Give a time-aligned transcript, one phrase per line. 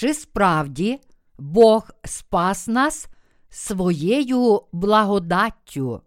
[0.00, 1.00] чи справді
[1.38, 3.08] Бог спас нас
[3.50, 6.02] своєю благодаттю.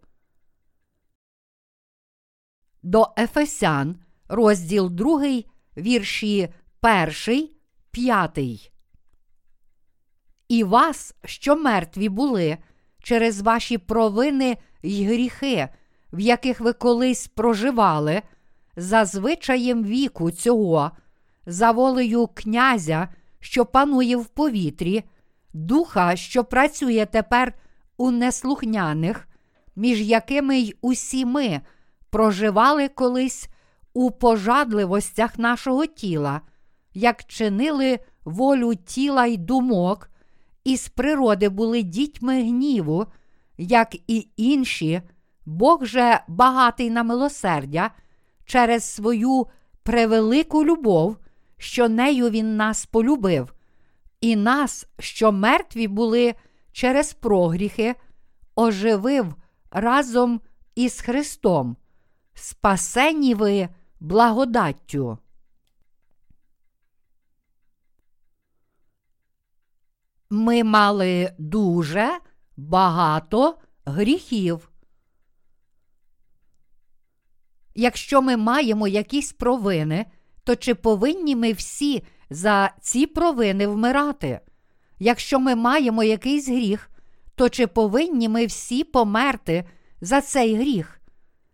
[2.82, 3.96] До Ефесян,
[4.28, 5.42] розділ 2,
[5.76, 6.48] вірші
[7.26, 7.48] 1,
[7.90, 8.38] 5.
[10.48, 12.58] І вас, що мертві були
[13.02, 15.68] через ваші провини й гріхи,
[16.12, 18.22] в яких ви колись проживали,
[18.76, 20.90] за звичаєм віку цього,
[21.46, 23.08] за волею князя,
[23.44, 25.04] що панує в повітрі,
[25.52, 27.52] духа, що працює тепер
[27.96, 29.28] у неслухняних,
[29.76, 31.60] між якими й усі ми
[32.10, 33.48] проживали колись
[33.94, 36.40] у пожадливостях нашого тіла,
[36.94, 40.10] як чинили волю тіла й думок,
[40.64, 43.06] і з природи були дітьми гніву,
[43.58, 45.02] як і інші,
[45.46, 47.90] Бог же багатий на милосердя
[48.44, 49.46] через свою
[49.82, 51.16] превелику любов,
[51.64, 53.54] що нею Він нас полюбив,
[54.20, 56.34] і нас, що мертві були
[56.72, 57.94] через прогріхи,
[58.54, 59.34] оживив
[59.70, 60.40] разом
[60.74, 61.76] із Христом,
[62.34, 63.68] спасені ви
[64.00, 65.18] благодаттю.
[70.30, 72.18] Ми мали дуже
[72.56, 74.70] багато гріхів.
[77.74, 80.06] Якщо ми маємо якісь провини,
[80.44, 84.40] то чи повинні ми всі за ці провини вмирати?
[84.98, 86.90] Якщо ми маємо якийсь гріх,
[87.34, 89.64] то чи повинні ми всі померти
[90.00, 91.00] за цей гріх?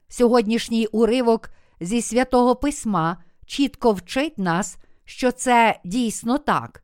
[0.09, 3.17] Сьогоднішній уривок зі святого письма
[3.47, 6.83] чітко вчить нас, що це дійсно так.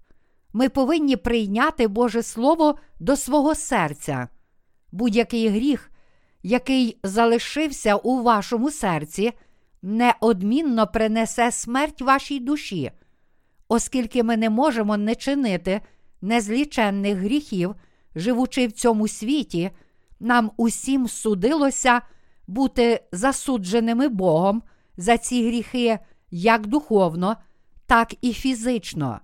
[0.53, 4.29] Ми повинні прийняти Боже Слово до свого серця.
[4.93, 5.91] Будь-який гріх,
[6.43, 9.33] який залишився у вашому серці,
[9.87, 12.91] неодмінно принесе смерть вашій душі,
[13.69, 15.81] оскільки ми не можемо не чинити
[16.23, 17.75] незліченних гріхів,
[18.15, 19.71] живучи в цьому світі,
[20.21, 22.01] нам усім судилося
[22.47, 24.63] бути засудженими Богом
[24.97, 25.99] за ці гріхи
[26.31, 27.37] як духовно,
[27.87, 29.21] так і фізично.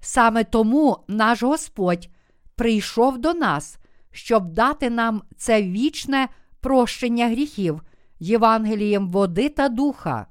[0.00, 2.08] Саме тому наш Господь
[2.54, 3.78] прийшов до нас,
[4.12, 6.28] щоб дати нам це вічне
[6.60, 7.82] прощення гріхів
[8.18, 10.26] Євангелієм води та духа.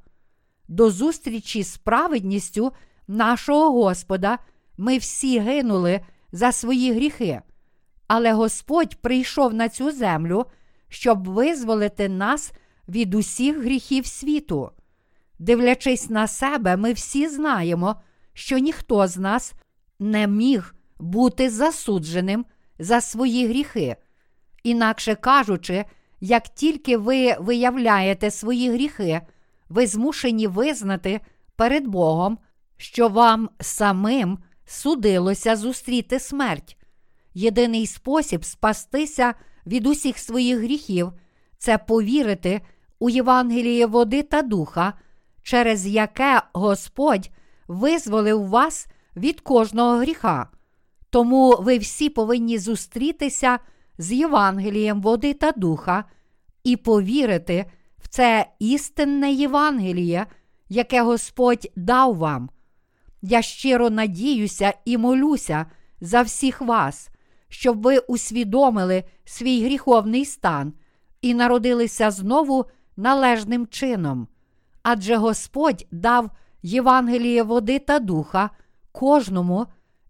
[0.68, 2.72] До зустрічі з праведністю
[3.08, 4.40] нашого Господа
[4.78, 6.02] ми всі гинули
[6.32, 7.42] за свої гріхи,
[8.08, 10.46] але Господь прийшов на цю землю,
[10.90, 12.52] щоб визволити нас
[12.88, 14.72] від усіх гріхів світу.
[15.40, 17.96] Дивлячись на себе, ми всі знаємо,
[18.34, 19.54] що ніхто з нас
[20.00, 22.46] не міг бути засудженим
[22.80, 23.96] за свої гріхи.
[24.64, 25.86] Інакше кажучи,
[26.26, 29.22] як тільки ви виявляєте свої гріхи,
[29.70, 31.22] ви змушені визнати
[31.56, 32.38] перед Богом,
[32.78, 36.78] що вам самим судилося зустріти смерть.
[37.34, 39.34] Єдиний спосіб спастися
[39.66, 41.12] від усіх своїх гріхів
[41.58, 42.62] це повірити
[43.00, 44.94] у Євангеліє води та духа,
[45.42, 47.30] через яке Господь
[47.68, 50.50] визволив вас від кожного гріха.
[51.10, 53.60] Тому ви всі повинні зустрітися
[53.98, 56.04] з Євангелієм води та духа
[56.64, 57.66] і повірити
[57.98, 60.26] в це істинне Євангеліє,
[60.70, 62.50] яке Господь дав вам.
[63.22, 65.66] Я щиро надіюся і молюся
[66.02, 67.10] за всіх вас,
[67.50, 70.74] щоб ви усвідомили свій гріховний стан
[71.22, 72.66] і народилися знову
[72.98, 74.28] належним чином.
[74.84, 76.30] Адже Господь дав
[76.64, 78.50] Євангеліє води та духа
[78.92, 79.66] кожному,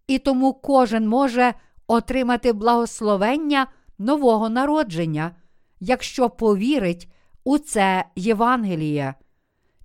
[0.07, 1.53] і тому кожен може
[1.87, 3.67] отримати благословення
[3.97, 5.31] нового народження,
[5.79, 7.09] якщо повірить
[7.43, 9.13] у це Євангеліє.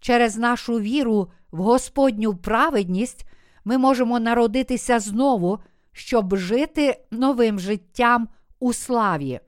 [0.00, 3.24] Через нашу віру в Господню праведність
[3.64, 5.58] ми можемо народитися знову,
[5.92, 8.28] щоб жити новим життям
[8.60, 9.40] у славі.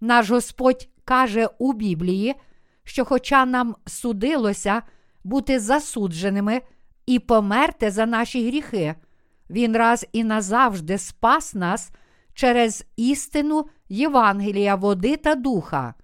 [0.00, 2.34] Наш Господь каже у Біблії,
[2.84, 4.82] що, хоча нам судилося
[5.24, 6.60] бути засудженими
[7.06, 8.94] і померти за наші гріхи,
[9.52, 11.90] Він раз і назавжди спас нас
[12.34, 15.94] через істину Євангелія, води та духа.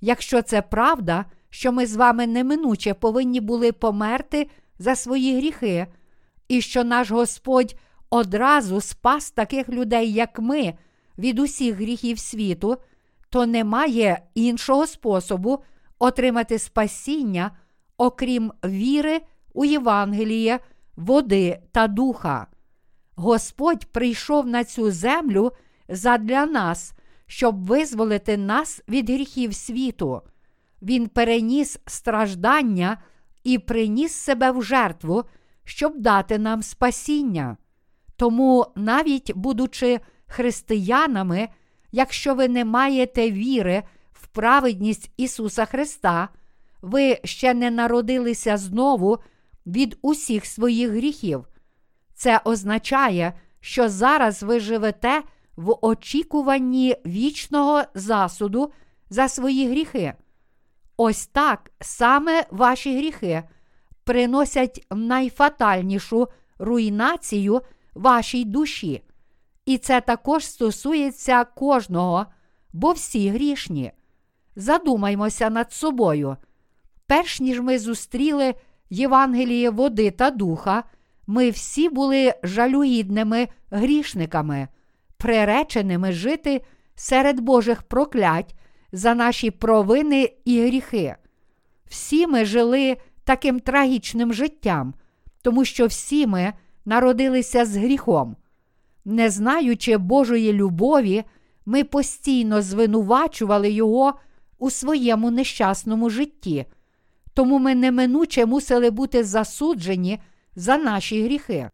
[0.00, 5.86] Якщо це правда, що ми з вами неминуче повинні були померти за свої гріхи,
[6.48, 7.74] і що наш Господь
[8.10, 10.74] одразу спас таких людей, як ми,
[11.18, 12.76] від усіх гріхів світу,
[13.30, 15.58] то немає іншого способу
[15.98, 17.50] отримати спасіння,
[17.96, 19.20] окрім віри
[19.54, 20.58] у Євангеліє,
[20.96, 22.46] води та духа.
[23.14, 25.52] Господь прийшов на цю землю
[25.88, 26.92] задля нас,
[27.26, 30.22] щоб визволити нас від гріхів світу.
[30.82, 33.02] Він переніс страждання
[33.44, 35.24] і приніс себе в жертву,
[35.64, 37.56] щоб дати нам спасіння.
[38.16, 41.48] Тому, навіть будучи християнами,
[41.92, 43.82] якщо ви не маєте віри
[44.12, 46.28] в праведність Ісуса Христа,
[46.82, 49.18] ви ще не народилися знову
[49.66, 51.46] від усіх своїх гріхів.
[52.22, 55.22] Це означає, що зараз ви живете
[55.56, 58.72] в очікуванні вічного засуду
[59.10, 60.14] за свої гріхи.
[60.96, 63.42] Ось так саме ваші гріхи
[64.04, 66.28] приносять найфатальнішу
[66.58, 67.60] руйнацію
[67.94, 69.02] вашій душі.
[69.66, 72.26] І це також стосується кожного,
[72.72, 73.92] бо всі грішні.
[74.56, 76.36] Задумаймося над собою.
[77.06, 78.54] Перш ніж ми зустріли
[78.90, 80.84] Євангеліє води та духа,
[81.26, 84.68] ми всі були жалюгідними грішниками,
[85.16, 86.62] приреченими жити
[86.94, 88.54] серед Божих проклять
[88.92, 91.16] за наші провини і гріхи.
[91.86, 94.94] Всі ми жили таким трагічним життям,
[95.42, 96.52] тому що всі ми
[96.84, 98.36] народилися з гріхом.
[99.04, 101.24] Не знаючи Божої любові,
[101.66, 104.14] ми постійно звинувачували Його
[104.58, 106.66] у своєму нещасному житті,
[107.34, 110.18] тому ми неминуче мусили бути засуджені
[110.56, 111.70] за наші гріхи.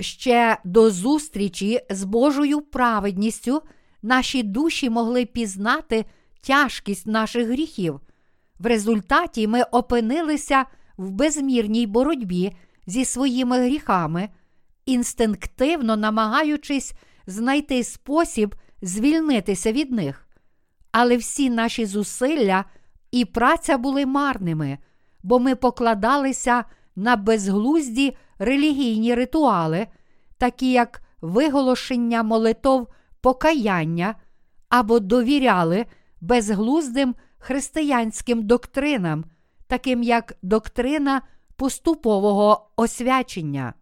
[0.00, 3.62] Ще до зустрічі з Божою праведністю
[4.02, 6.04] наші душі могли пізнати
[6.40, 8.00] тяжкість наших гріхів.
[8.58, 10.64] В результаті ми опинилися
[10.96, 12.56] в безмірній боротьбі
[12.86, 14.28] зі своїми гріхами,
[14.86, 16.92] інстинктивно намагаючись
[17.26, 20.28] знайти спосіб звільнитися від них.
[20.92, 22.64] Але всі наші зусилля
[23.10, 24.78] і праця були марними,
[25.22, 26.64] бо ми покладалися
[26.96, 29.86] на безглузді релігійні ритуали,
[30.38, 32.88] такі як виголошення молитов
[33.20, 34.14] покаяння
[34.68, 35.86] або довіряли
[36.20, 39.24] безглуздим християнським доктринам,
[39.66, 41.22] таким як доктрина
[41.56, 43.74] поступового освячення.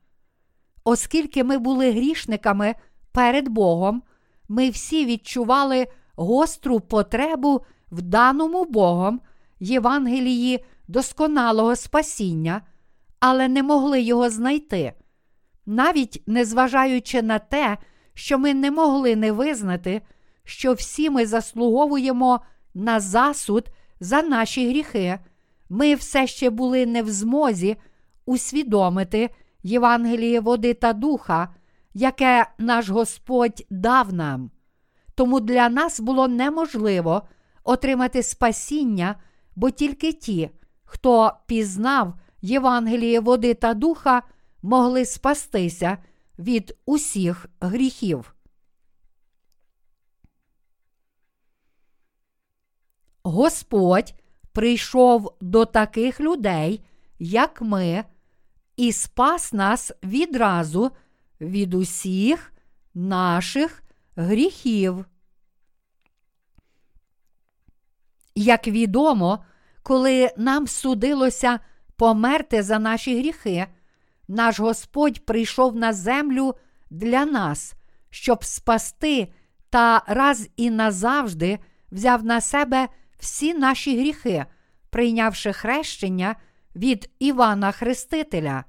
[0.84, 2.74] Оскільки ми були грішниками
[3.12, 4.02] перед Богом,
[4.48, 5.86] ми всі відчували
[6.16, 9.20] гостру потребу в даному Богом
[9.60, 12.62] Євангелії досконалого спасіння,
[13.22, 14.92] але не могли його знайти.
[15.66, 17.78] Навіть незважаючи на те,
[18.14, 20.02] що ми не могли не визнати,
[20.44, 22.40] що всі ми заслуговуємо
[22.74, 23.68] на засуд
[24.00, 25.18] за наші гріхи,
[25.68, 27.76] ми все ще були не в змозі
[28.26, 29.30] усвідомити
[29.62, 31.48] Євангеліє води та духа,
[31.94, 34.50] яке наш Господь дав нам.
[35.14, 37.22] Тому для нас було неможливо
[37.64, 39.14] отримати спасіння,
[39.56, 40.50] бо тільки ті,
[40.84, 44.22] хто пізнав Євангеліє води та духа,
[44.62, 45.98] могли спастися
[46.38, 48.34] від усіх гріхів.
[53.22, 54.14] Господь
[54.52, 56.84] прийшов до таких людей,
[57.18, 58.04] як ми,
[58.76, 60.90] і спас нас відразу
[61.40, 62.52] від усіх
[62.94, 63.82] наших
[64.16, 65.04] гріхів.
[68.34, 69.44] Як відомо,
[69.82, 71.60] коли нам судилося
[72.02, 73.66] померти за наші гріхи,
[74.28, 76.54] наш Господь прийшов на землю
[76.90, 77.74] для нас,
[78.10, 79.28] щоб спасти
[79.70, 81.58] та раз і назавжди
[81.92, 84.46] взяв на себе всі наші гріхи,
[84.90, 86.36] прийнявши хрещення
[86.76, 88.64] від Івана Хрестителя.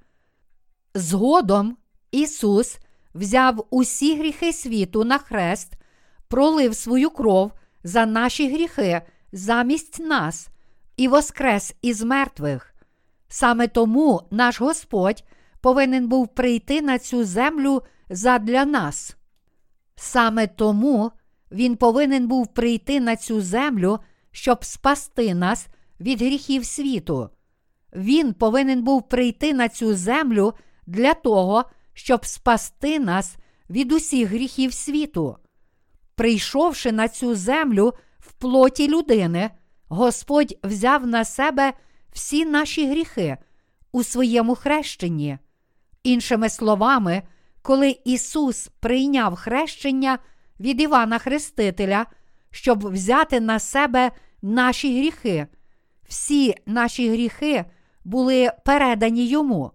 [0.94, 1.78] Згодом
[2.12, 2.78] Ісус
[3.14, 5.74] взяв усі гріхи світу на хрест,
[6.28, 7.52] пролив свою кров
[7.84, 10.48] за наші гріхи замість нас
[10.98, 12.73] і воскрес із мертвих.
[13.34, 15.24] Саме тому наш Господь
[15.62, 19.18] повинен був прийти на цю землю задля нас.
[19.96, 21.12] Саме тому
[21.52, 24.00] Він повинен був прийти на цю землю,
[24.32, 25.68] щоб спасти нас
[26.00, 27.30] від гріхів світу.
[27.96, 30.54] Він повинен був прийти на цю землю
[30.88, 31.64] для того,
[31.94, 33.38] щоб спасти нас
[33.70, 35.38] від усіх гріхів світу.
[36.16, 39.50] Прийшовши на цю землю в плоті людини,
[39.88, 41.74] Господь взяв на себе
[42.14, 43.38] всі наші гріхи
[43.92, 45.38] у своєму хрещенні.
[46.04, 47.22] Іншими словами,
[47.62, 50.20] коли Ісус прийняв хрещення
[50.60, 52.06] від Івана Хрестителя,
[52.52, 55.48] щоб взяти на себе наші гріхи,
[56.08, 57.66] всі наші гріхи
[58.06, 59.72] були передані йому.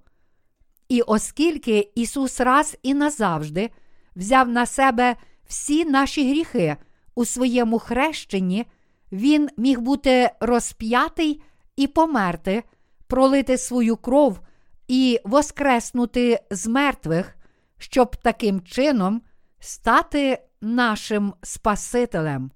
[0.89, 3.71] І оскільки Ісус раз і назавжди
[4.17, 5.17] взяв на себе
[5.47, 6.77] всі наші гріхи
[7.15, 8.67] у своєму хрещенні,
[9.13, 11.43] Він міг бути розп'ятий
[11.79, 12.63] і померти,
[13.07, 14.41] пролити свою кров
[14.89, 17.37] і воскреснути з мертвих,
[17.79, 19.23] щоб таким чином
[19.61, 22.51] стати нашим Спасителем.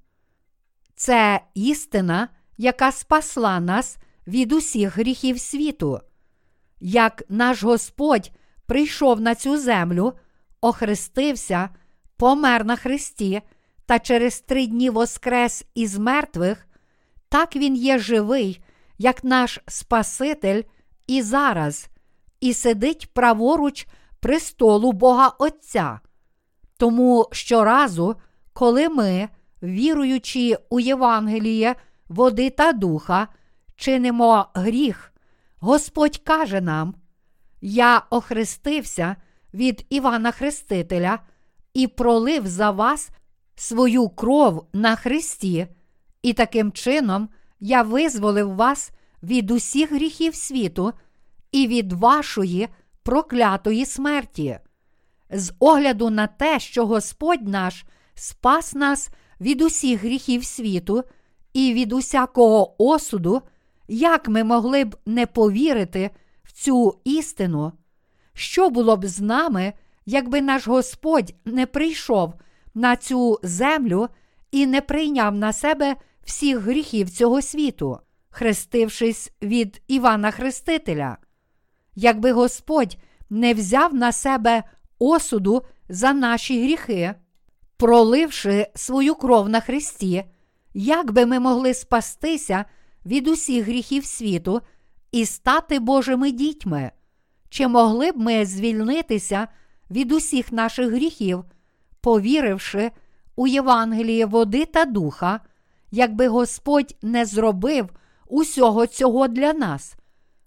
[0.94, 6.00] Це істина, яка спасла нас від усіх гріхів світу.
[6.80, 8.30] Як наш Господь
[8.66, 10.12] прийшов на цю землю,
[10.60, 11.68] охрестився,
[12.16, 13.42] помер на Христі
[13.86, 16.66] та через три дні воскрес із мертвих,
[17.28, 18.61] так Він є живий,
[19.02, 20.62] як наш Спаситель
[21.06, 21.88] і зараз,
[22.40, 23.86] і сидить праворуч
[24.20, 26.00] престолу Бога Отця.
[26.76, 28.16] Тому щоразу,
[28.52, 29.28] коли ми,
[29.62, 31.74] віруючи у Євангеліє,
[32.08, 33.28] води та духа,
[33.76, 35.12] чинимо гріх,
[35.56, 36.94] Господь каже нам:
[37.60, 39.16] Я охрестився
[39.54, 41.18] від Івана Хрестителя
[41.74, 43.10] і пролив за вас
[43.54, 45.66] свою кров на Христі,
[46.22, 47.28] і таким чином
[47.62, 48.90] я визволив вас
[49.22, 50.92] від усіх гріхів світу
[51.52, 52.68] і від вашої
[53.02, 54.58] проклятої смерті.
[55.30, 61.04] З огляду на те, що Господь наш спас нас від усіх гріхів світу
[61.52, 63.42] і від усякого осуду,
[63.88, 66.10] як ми могли б не повірити
[66.42, 67.72] в цю істину?
[68.34, 69.72] Що було б з нами,
[70.06, 72.34] якби наш Господь не прийшов
[72.74, 74.08] на цю землю
[74.50, 77.98] і не прийняв на себе всіх гріхів цього світу,
[78.30, 81.16] хрестившись від Івана Хрестителя?
[81.94, 82.96] Якби Господь
[83.30, 84.62] не взяв на себе
[84.98, 87.14] осуду за наші гріхи,
[87.76, 90.24] проливши свою кров на Христі,
[90.74, 92.64] як би ми могли спастися
[93.06, 94.60] від усіх гріхів світу
[95.12, 96.90] і стати Божими дітьми?
[97.48, 99.48] Чи могли б ми звільнитися
[99.90, 101.44] від усіх наших гріхів,
[102.00, 102.90] повіривши
[103.36, 105.40] у Євангеліє води та духа,
[105.92, 107.90] якби Господь не зробив
[108.26, 109.96] усього цього для нас?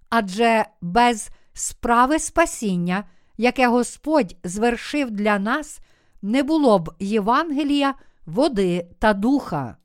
[0.09, 3.03] Адже без справи спасіння,
[3.37, 5.79] яке Господь звершив для нас,
[6.21, 7.93] не було б Євангелія,
[8.25, 9.77] води та духа.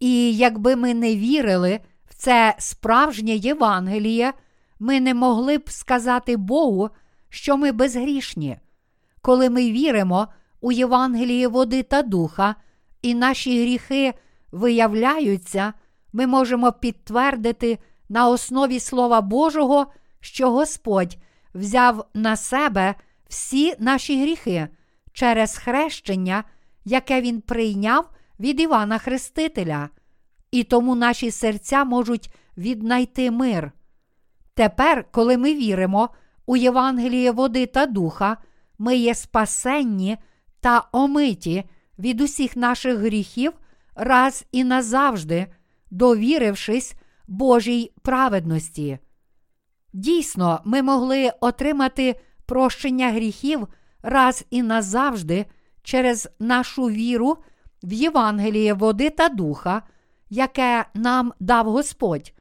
[0.00, 4.32] І якби ми не вірили в це справжнє Євангеліє,
[4.78, 6.90] ми не могли б сказати Богу,
[7.28, 8.58] що ми безгрішні.
[9.20, 10.28] Коли ми віримо
[10.60, 12.54] у Євангеліє води та духа,
[13.02, 14.14] і наші гріхи
[14.52, 15.72] виявляються,
[16.12, 17.78] ми можемо підтвердити
[18.08, 19.86] на основі Слова Божого,
[20.20, 21.16] що Господь
[21.54, 22.94] взяв на себе
[23.28, 24.68] всі наші гріхи
[25.12, 26.44] через хрещення,
[26.84, 29.88] яке Він прийняв від Івана Хрестителя,
[30.50, 33.72] і тому наші серця можуть віднайти мир.
[34.54, 36.08] Тепер, коли ми віримо
[36.46, 38.36] у Євангеліє води та духа,
[38.78, 40.16] ми є спасенні
[40.60, 41.64] та омиті
[41.98, 43.52] від усіх наших гріхів
[43.98, 45.46] раз і назавжди,
[45.90, 46.94] довірившись
[47.26, 48.98] Божій праведності.
[49.92, 53.68] Дійсно, ми могли отримати прощення гріхів
[54.02, 55.46] раз і назавжди
[55.82, 57.36] через нашу віру
[57.82, 59.82] в Євангеліє води та духа,
[60.30, 62.32] яке нам дав Господь.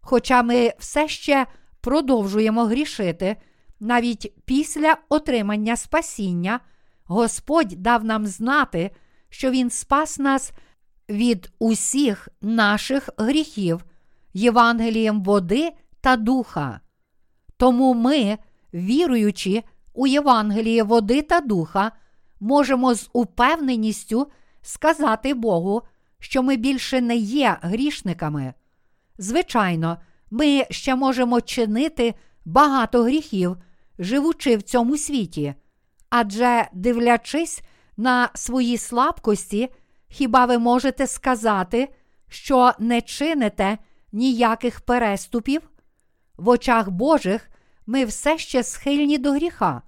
[0.00, 1.46] Хоча ми все ще
[1.80, 3.36] продовжуємо грішити,
[3.80, 6.60] навіть після отримання спасіння,
[7.04, 8.90] Господь дав нам знати,
[9.28, 10.52] що Він спас нас
[11.08, 13.84] від усіх наших гріхів,
[14.34, 16.80] Євангелієм води та духа.
[17.56, 18.38] Тому ми,
[18.74, 21.92] віруючи у Євангеліє води та духа,
[22.40, 24.26] можемо з упевненістю
[24.62, 25.82] сказати Богу,
[26.18, 28.54] що ми більше не є грішниками.
[29.18, 29.98] Звичайно,
[30.30, 33.56] ми ще можемо чинити багато гріхів,
[33.98, 35.54] живучи в цьому світі,
[36.10, 37.62] адже, дивлячись
[37.96, 39.68] на свої слабкості,
[40.12, 41.94] хіба ви можете сказати,
[42.28, 43.78] що не чините
[44.12, 45.70] ніяких переступів?
[46.36, 47.50] В очах Божих
[47.86, 49.82] ми все ще схильні до гріха,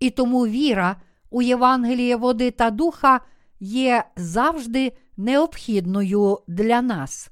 [0.00, 0.96] і тому віра
[1.30, 3.20] у Євангеліє води та духа
[3.60, 7.30] є завжди необхідною для нас.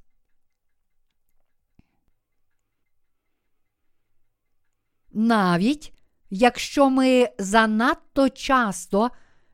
[5.12, 5.92] Навіть
[6.30, 9.10] якщо ми занадто часто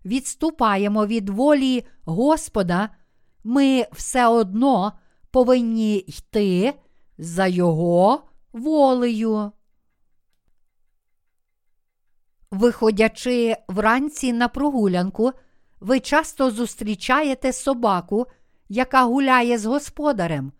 [0.06, 2.88] відступаємо від волі Господа,
[3.44, 4.92] ми все одно
[5.30, 6.74] повинні йти
[7.18, 8.22] за Його
[8.52, 9.52] волею.
[12.50, 15.32] Виходячи вранці на прогулянку,
[15.80, 18.26] ви часто зустрічаєте собаку,
[18.68, 20.52] яка гуляє з господарем.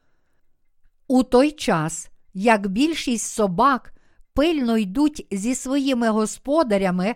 [1.09, 3.93] У той час, як більшість собак
[4.35, 7.15] пильно йдуть зі своїми господарями,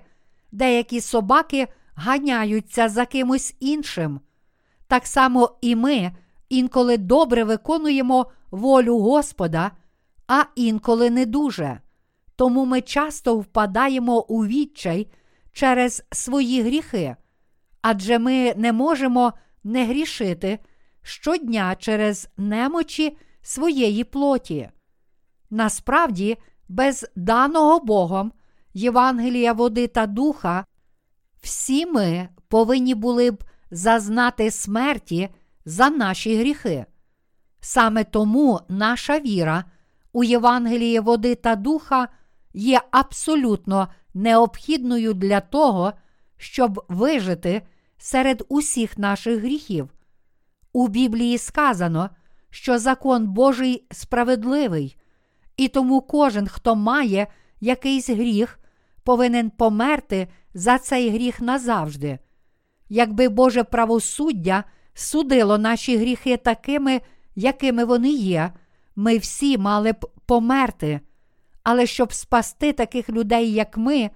[0.53, 1.69] деякі собаки
[2.01, 4.21] ганяються за кимось іншим.
[4.87, 6.13] Так само і ми
[6.49, 9.71] інколи добре виконуємо волю Господа,
[10.29, 11.81] а інколи не дуже.
[12.37, 15.11] Тому ми часто впадаємо у відчай
[15.53, 17.17] через свої гріхи,
[17.83, 19.33] адже ми не можемо
[19.65, 20.59] не грішити
[21.03, 24.71] щодня через немочі своєї плоті.
[25.51, 26.39] Насправді,
[26.69, 28.33] без даного Богом
[28.75, 30.65] Євангелія води та духа,
[31.41, 35.29] всі ми повинні були б зазнати смерті
[35.65, 36.87] за наші гріхи.
[37.61, 39.65] Саме тому наша віра
[40.13, 42.09] у Євангелії води та духа
[42.55, 45.93] є абсолютно необхідною для того,
[46.37, 47.63] щоб вижити
[47.99, 49.91] серед усіх наших гріхів.
[50.73, 52.11] У Біблії сказано,
[52.51, 54.97] що закон Божий справедливий,
[55.57, 57.27] і тому кожен, хто має
[57.61, 58.60] якийсь гріх,
[59.05, 62.19] повинен померти за цей гріх назавжди.
[62.89, 64.65] Якби Боже правосуддя
[64.95, 67.01] судило наші гріхи такими,
[67.35, 68.53] якими вони є,
[68.97, 71.01] ми всі мали б померти.
[71.63, 74.11] Але щоб спасти таких людей, як ми,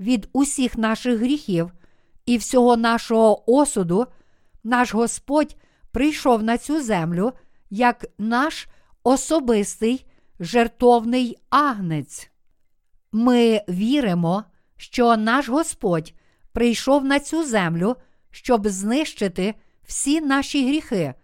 [0.00, 1.72] від усіх наших гріхів
[2.26, 4.06] і всього нашого осуду,
[4.64, 5.56] наш Господь
[5.92, 7.32] прийшов на цю землю
[7.70, 8.68] як наш
[9.02, 10.06] особистий
[10.40, 12.30] жертовний агнець.
[13.12, 14.44] Ми віримо,
[14.76, 16.14] що наш Господь
[16.52, 17.96] прийшов на цю землю,
[18.30, 19.54] щоб знищити
[19.86, 21.14] всі наші гріхи,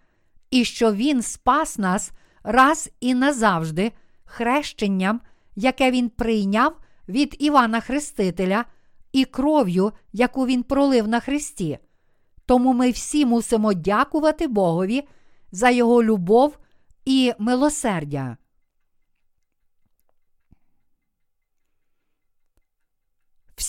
[0.51, 2.11] і що Він спас нас
[2.43, 3.91] раз і назавжди
[4.25, 5.21] хрещенням,
[5.55, 8.65] яке Він прийняв від Івана Хрестителя
[9.11, 11.77] і кров'ю, яку Він пролив на Христі.
[12.45, 15.03] Тому ми всі мусимо дякувати Богові
[15.51, 16.57] за Його любов
[17.05, 18.37] і милосердя.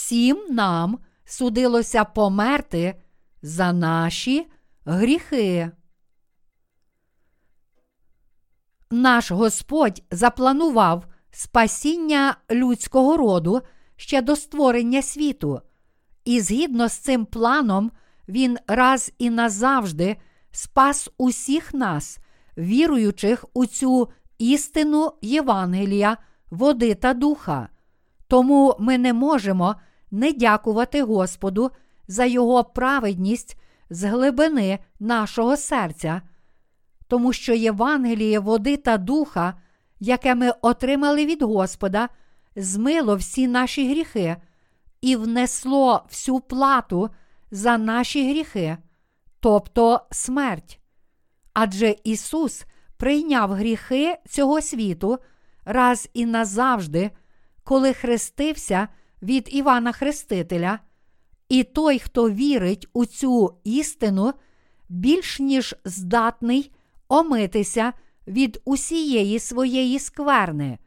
[0.04, 2.94] Всім нам судилося померти
[3.42, 4.46] за наші
[4.84, 5.70] гріхи.
[8.90, 13.60] Наш Господь запланував спасіння людського роду
[13.96, 15.60] ще до створення світу,
[16.24, 17.90] і згідно з цим планом,
[18.28, 20.16] Він раз і назавжди
[20.50, 22.18] спас усіх нас,
[22.58, 24.08] віруючих у цю
[24.38, 26.16] істину Євангелія,
[26.50, 27.68] води та духа.
[28.28, 29.76] Тому ми не можемо
[30.14, 31.70] не дякувати Господу
[32.08, 33.56] за Його праведність
[33.90, 36.22] з глибини нашого серця,
[37.08, 39.54] тому що Євангеліє води та духа,
[40.00, 42.08] яке ми отримали від Господа,
[42.56, 44.36] змило всі наші гріхи
[45.00, 47.10] і внесло всю плату
[47.50, 48.76] за наші гріхи,
[49.40, 50.80] тобто смерть.
[51.52, 52.64] Адже Ісус
[52.96, 55.18] прийняв гріхи цього світу
[55.64, 57.10] раз і назавжди,
[57.64, 58.88] коли хрестився
[59.24, 60.78] від Івана Хрестителя,
[61.48, 64.32] і той, хто вірить у цю істину,
[64.88, 66.70] більш ніж здатний
[67.08, 67.92] омитися
[68.26, 70.78] від усієї своєї скверни,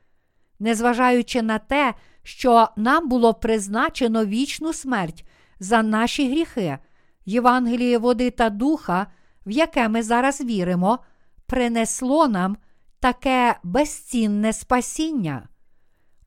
[0.60, 5.26] незважаючи на те, що нам було призначено вічну смерть
[5.60, 6.78] за наші гріхи,
[7.26, 9.08] Євангеліє води та духа,
[9.46, 11.00] в яке ми зараз віримо,
[11.46, 12.58] принесло нам
[13.00, 15.48] таке безцінне спасіння.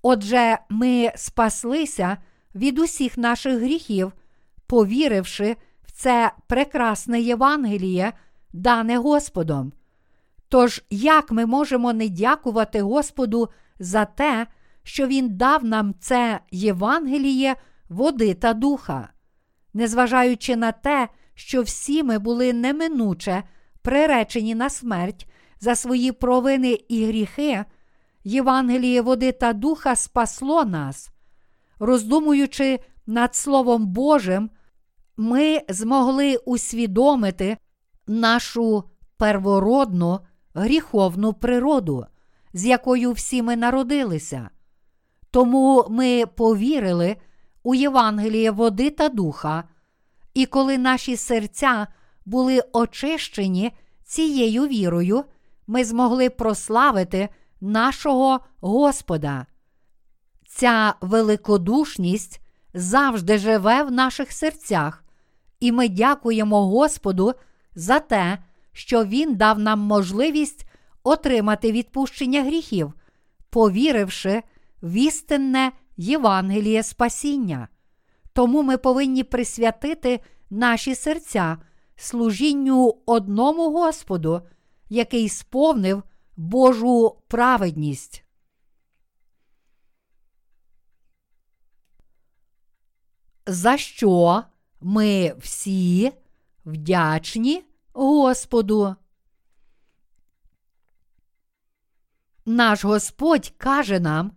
[0.03, 2.17] Отже, ми спаслися
[2.55, 4.13] від усіх наших гріхів,
[4.67, 8.13] повіривши в це прекрасне Євангеліє,
[8.53, 9.73] дане Господом.
[10.49, 14.47] Тож, як ми можемо не дякувати Господу за те,
[14.83, 17.57] що Він дав нам це Євангеліє,
[17.89, 19.09] води та духа,
[19.75, 23.43] незважаючи на те, що всі ми були неминуче
[23.83, 25.27] приречені на смерть
[25.61, 27.65] за свої провини і гріхи,
[28.25, 31.11] Євангеліє води та духа спасло нас.
[31.79, 34.51] Роздумуючи над Словом Божим,
[35.17, 37.57] ми змогли усвідомити
[38.07, 38.85] нашу
[39.17, 40.21] первородну
[40.55, 42.07] гріховну природу,
[42.53, 44.51] з якою всі ми народилися.
[45.31, 47.17] Тому ми повірили
[47.63, 49.65] у Євангеліє води та духа,
[50.35, 51.87] і коли наші серця
[52.27, 53.73] були очищені
[54.05, 55.25] цією вірою,
[55.67, 57.29] ми змогли прославити
[57.61, 59.47] нашого Господа.
[60.47, 62.41] Ця великодушність
[62.75, 65.05] завжди живе в наших серцях,
[65.61, 67.35] і ми дякуємо Господу
[67.75, 68.39] за те,
[68.73, 70.67] що Він дав нам можливість
[71.03, 72.93] отримати відпущення гріхів,
[73.51, 74.43] повіривши
[74.83, 77.69] в істинне Євангеліє спасіння.
[78.33, 80.21] Тому ми повинні присвятити
[80.51, 81.59] наші серця
[81.97, 84.43] служінню одному Господу,
[84.89, 86.03] який сповнив
[86.41, 88.25] Божу праведність.
[93.47, 94.43] За що
[94.81, 96.13] ми всі
[96.65, 98.97] вдячні Господу?
[102.47, 104.33] Наш Господь каже нам,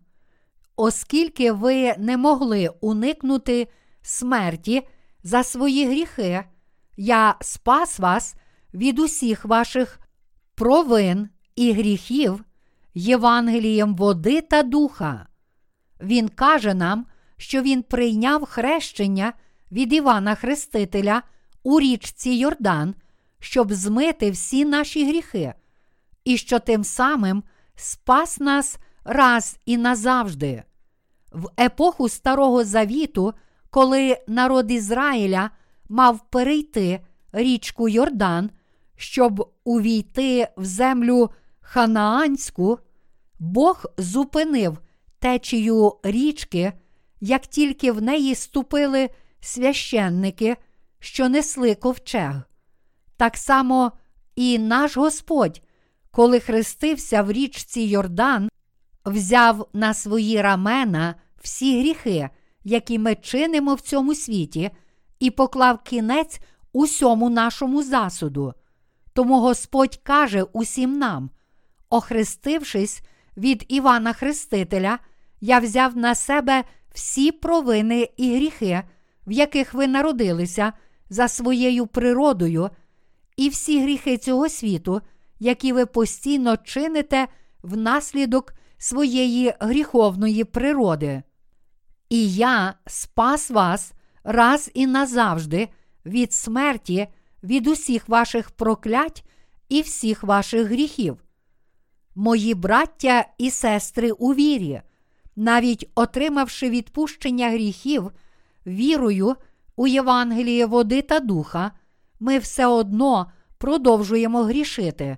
[0.76, 3.68] оскільки ви не могли уникнути
[4.02, 4.88] смерті
[5.24, 6.44] за свої гріхи,
[6.98, 8.36] я спас вас
[8.74, 10.00] від усіх ваших
[10.56, 12.44] провин і гріхів
[12.94, 15.28] Євангелієм води та духа.
[16.02, 17.06] Він каже нам,
[17.38, 19.34] що Він прийняв хрещення
[19.72, 21.22] від Івана Хрестителя
[21.64, 22.96] у річці Йордан,
[23.40, 25.54] щоб змити всі наші гріхи,
[26.26, 27.44] і що тим самим
[27.76, 30.64] спас нас раз і назавжди.
[31.32, 33.34] В епоху Старого Завіту,
[33.70, 35.50] коли народ Ізраїля
[35.90, 37.00] мав перейти
[37.32, 38.50] річку Йордан,
[38.96, 41.30] щоб увійти в землю
[41.64, 42.80] Ханаанську,
[43.40, 44.78] Бог зупинив
[45.20, 46.74] течію річки,
[47.22, 50.58] як тільки в неї ступили священники,
[51.00, 52.42] що несли ковчег.
[53.18, 53.92] Так само
[54.36, 55.62] і наш Господь,
[56.12, 58.50] коли хрестився в річці Йордан,
[59.06, 62.30] взяв на свої рамена всі гріхи,
[62.64, 64.72] які ми чинимо в цьому світі,
[65.20, 66.40] і поклав кінець
[66.74, 68.54] усьому нашому засуду.
[69.14, 71.30] Тому Господь каже усім нам,
[71.94, 73.02] охрестившись
[73.38, 75.00] від Івана Хрестителя,
[75.42, 78.84] я взяв на себе всі провини і гріхи,
[79.28, 80.74] в яких ви народилися
[81.10, 82.70] за своєю природою,
[83.38, 85.02] і всі гріхи цього світу,
[85.40, 87.28] які ви постійно чините
[87.64, 91.24] внаслідок своєї гріховної природи.
[92.10, 95.70] І я спас вас раз і назавжди
[96.06, 97.08] від смерті,
[97.44, 99.26] від усіх ваших проклять
[99.70, 101.23] і всіх ваших гріхів.
[102.16, 104.82] Мої браття і сестри у вірі,
[105.36, 108.12] навіть отримавши відпущення гріхів,
[108.68, 109.36] вірою
[109.76, 111.72] у Євангеліє води та духа,
[112.20, 115.18] ми все одно продовжуємо грішити.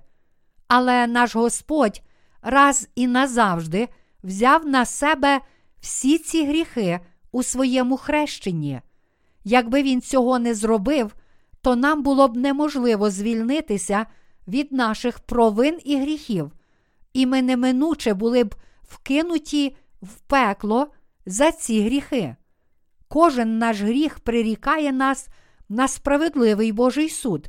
[0.68, 2.02] Але наш Господь
[2.42, 3.88] раз і назавжди
[4.24, 5.40] взяв на себе
[5.80, 7.00] всі ці гріхи
[7.32, 8.80] у своєму хрещенні.
[9.44, 11.14] Якби він цього не зробив,
[11.62, 14.06] то нам було б неможливо звільнитися
[14.48, 16.52] від наших провин і гріхів,
[17.16, 20.86] і ми неминуче були б вкинуті в пекло
[21.26, 22.36] за ці гріхи.
[23.08, 25.28] Кожен наш гріх прирікає нас
[25.68, 27.48] на справедливий Божий суд,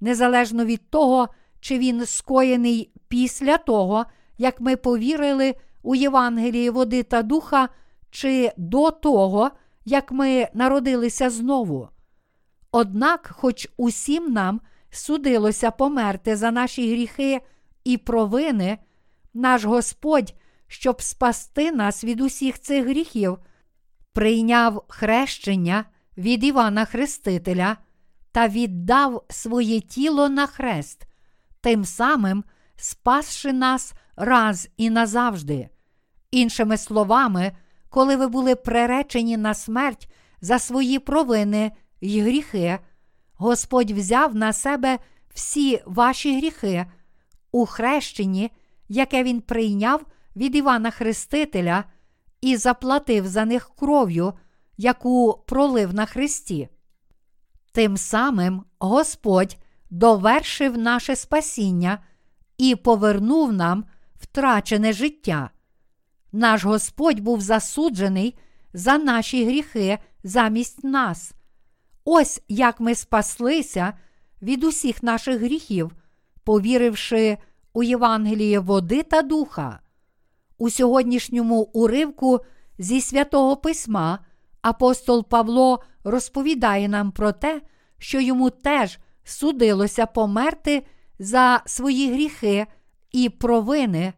[0.00, 1.28] незалежно від того,
[1.60, 4.04] чи він скоєний після того,
[4.38, 7.68] як ми повірили у Євангелії води та духа,
[8.10, 9.50] чи до того,
[9.84, 11.88] як ми народилися знову.
[12.72, 17.40] Однак, хоч усім нам судилося померти за наші гріхи
[17.84, 18.78] і провини,
[19.34, 20.34] наш Господь,
[20.66, 23.38] щоб спасти нас від усіх цих гріхів,
[24.12, 25.84] прийняв хрещення
[26.18, 27.76] від Івана Хрестителя
[28.32, 31.06] та віддав своє тіло на хрест,
[31.60, 32.44] тим самим
[32.76, 35.68] спасши нас раз і назавжди.
[36.30, 37.52] Іншими словами,
[37.88, 40.08] коли ви були приречені на смерть
[40.40, 42.78] за свої провини й гріхи,
[43.34, 44.98] Господь взяв на себе
[45.34, 46.86] всі ваші гріхи
[47.52, 48.50] у хрещенні,
[48.88, 51.84] яке Він прийняв від Івана Хрестителя
[52.40, 54.32] і заплатив за них кров'ю,
[54.76, 56.68] яку пролив на Христі.
[57.72, 59.56] Тим самим Господь
[59.90, 61.98] довершив наше спасіння
[62.58, 63.84] і повернув нам
[64.16, 65.50] втрачене життя.
[66.32, 68.38] Наш Господь був засуджений
[68.72, 71.32] за наші гріхи замість нас.
[72.04, 73.92] Ось як ми спаслися
[74.42, 75.92] від усіх наших гріхів,
[76.44, 77.38] повіривши
[77.74, 79.80] у Євангеліє води та духа.
[80.58, 82.40] У сьогоднішньому уривку
[82.78, 84.18] зі святого Письма
[84.62, 87.62] апостол Павло розповідає нам про те,
[87.98, 90.86] що йому теж судилося померти
[91.18, 92.66] за свої гріхи
[93.12, 94.12] і провини,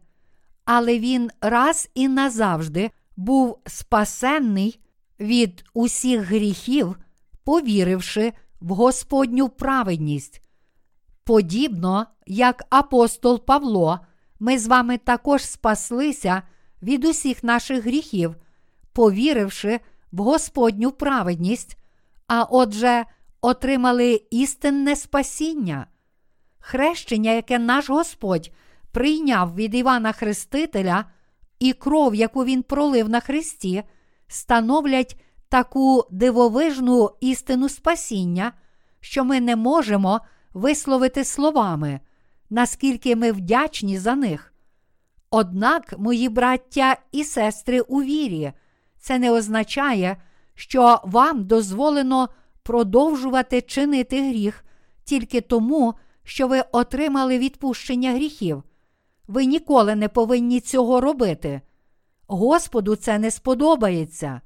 [0.65, 4.79] але він раз і назавжди був спасенний
[5.19, 6.95] від усіх гріхів,
[7.43, 10.41] повіривши в Господню праведність.
[11.27, 13.99] Подібно як апостол Павло,
[14.39, 16.41] ми з вами також спаслися
[16.81, 18.35] від усіх наших гріхів,
[18.93, 19.79] повіривши
[20.11, 21.77] в Господню праведність,
[22.27, 23.05] а отже,
[23.41, 25.87] отримали істинне спасіння.
[26.59, 28.51] Хрещення, яке наш Господь
[28.91, 31.05] прийняв від Івана Хрестителя,
[31.59, 33.83] і кров, яку Він пролив на Христі,
[34.27, 38.51] становлять таку дивовижну істину спасіння,
[38.99, 40.21] що ми не можемо
[40.57, 41.99] висловити словами,
[42.49, 44.53] наскільки ми вдячні за них.
[45.29, 48.51] Однак, мої браття і сестри у вірі,
[48.99, 50.17] це не означає,
[50.55, 52.29] що вам дозволено
[52.63, 54.65] продовжувати чинити гріх
[55.03, 55.93] тільки тому,
[56.23, 58.63] що ви отримали відпущення гріхів.
[59.27, 61.61] Ви ніколи не повинні цього робити.
[62.27, 64.41] Господу це не сподобається.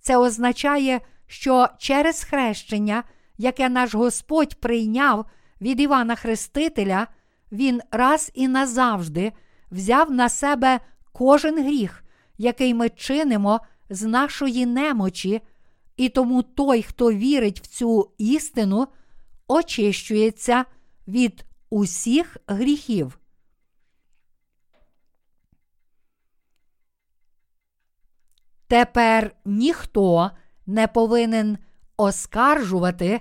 [0.00, 3.02] Це означає, що через хрещення,
[3.38, 5.26] яке наш Господь прийняв
[5.60, 7.06] від Івана Хрестителя,
[7.52, 9.32] Він раз і назавжди
[9.70, 10.80] взяв на себе
[11.12, 12.04] кожен гріх,
[12.38, 15.42] який ми чинимо з нашої немочі,
[15.96, 18.86] І тому той, хто вірить в цю істину,
[19.48, 20.64] очищується
[21.08, 23.18] від усіх гріхів.
[28.68, 30.30] Тепер ніхто
[30.66, 31.58] не повинен
[31.96, 33.20] оскаржувати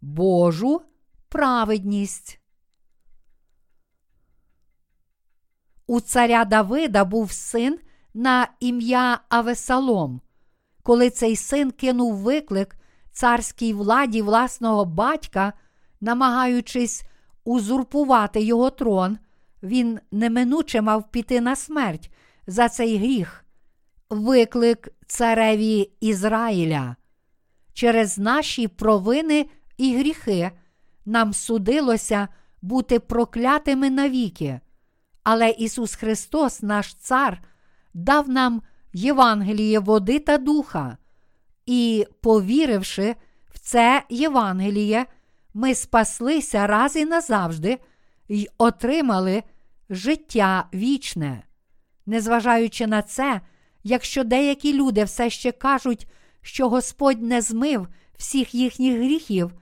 [0.00, 0.82] Божу
[1.36, 2.40] праведність.
[5.86, 7.78] У царя Давида був син
[8.14, 10.20] на ім'я Авесалом.
[10.82, 12.76] Коли цей син кинув виклик
[13.12, 15.52] царській владі власного батька,
[16.00, 17.04] намагаючись
[17.44, 19.18] узурпувати його трон,
[19.62, 22.10] він неминуче мав піти на смерть
[22.46, 23.44] за цей гріх,
[24.10, 26.96] виклик цареві Ізраїля.
[27.72, 29.46] Через наші провини
[29.76, 30.50] і гріхи
[31.06, 32.28] нам судилося
[32.62, 34.60] бути проклятими навіки.
[35.22, 37.42] Але Ісус Христос, наш Цар,
[37.94, 40.96] дав нам Євангеліє води та духа,
[41.66, 43.14] і, повіривши
[43.50, 45.06] в це Євангеліє,
[45.54, 47.78] ми спаслися раз і назавжди
[48.28, 49.42] й отримали
[49.90, 51.42] життя вічне.
[52.06, 53.40] Незважаючи на це,
[53.84, 56.06] якщо деякі люди все ще кажуть,
[56.42, 59.52] що Господь не змив всіх їхніх гріхів,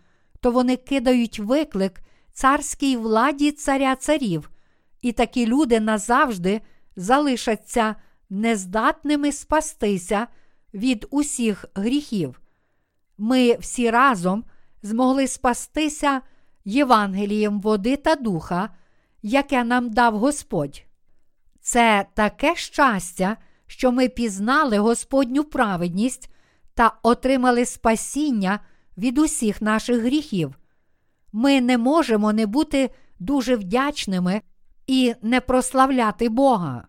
[0.44, 2.00] то вони кидають виклик
[2.32, 4.50] царській владі царя царів,
[5.02, 6.60] і такі люди назавжди
[6.96, 7.94] залишаться
[8.30, 10.26] нездатними спастися
[10.74, 12.40] від усіх гріхів.
[13.18, 14.44] Ми всі разом
[14.82, 16.20] змогли спастися
[16.64, 18.70] Євангелієм води та духа,
[19.22, 20.82] яке нам дав Господь.
[21.60, 26.30] Це таке щастя, що ми пізнали Господню праведність
[26.74, 28.60] та отримали спасіння
[28.98, 30.58] від усіх наших гріхів.
[31.32, 34.42] Ми не можемо не бути дуже вдячними
[34.86, 36.86] і не прославляти Бога.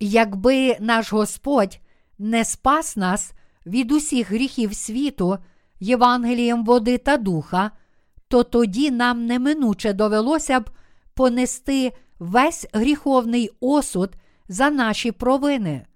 [0.00, 1.80] Якби наш Господь
[2.18, 3.32] не спас нас
[3.66, 5.38] від усіх гріхів світу,
[5.80, 7.70] Євангелієм води та духа,
[8.28, 10.70] то тоді нам неминуче довелося б
[11.14, 14.10] понести весь гріховний осуд
[14.48, 15.86] за наші провини.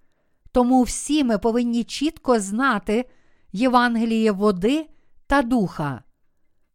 [0.52, 3.04] Тому всі ми повинні чітко знати
[3.52, 4.86] Євангеліє води
[5.26, 6.02] та духа.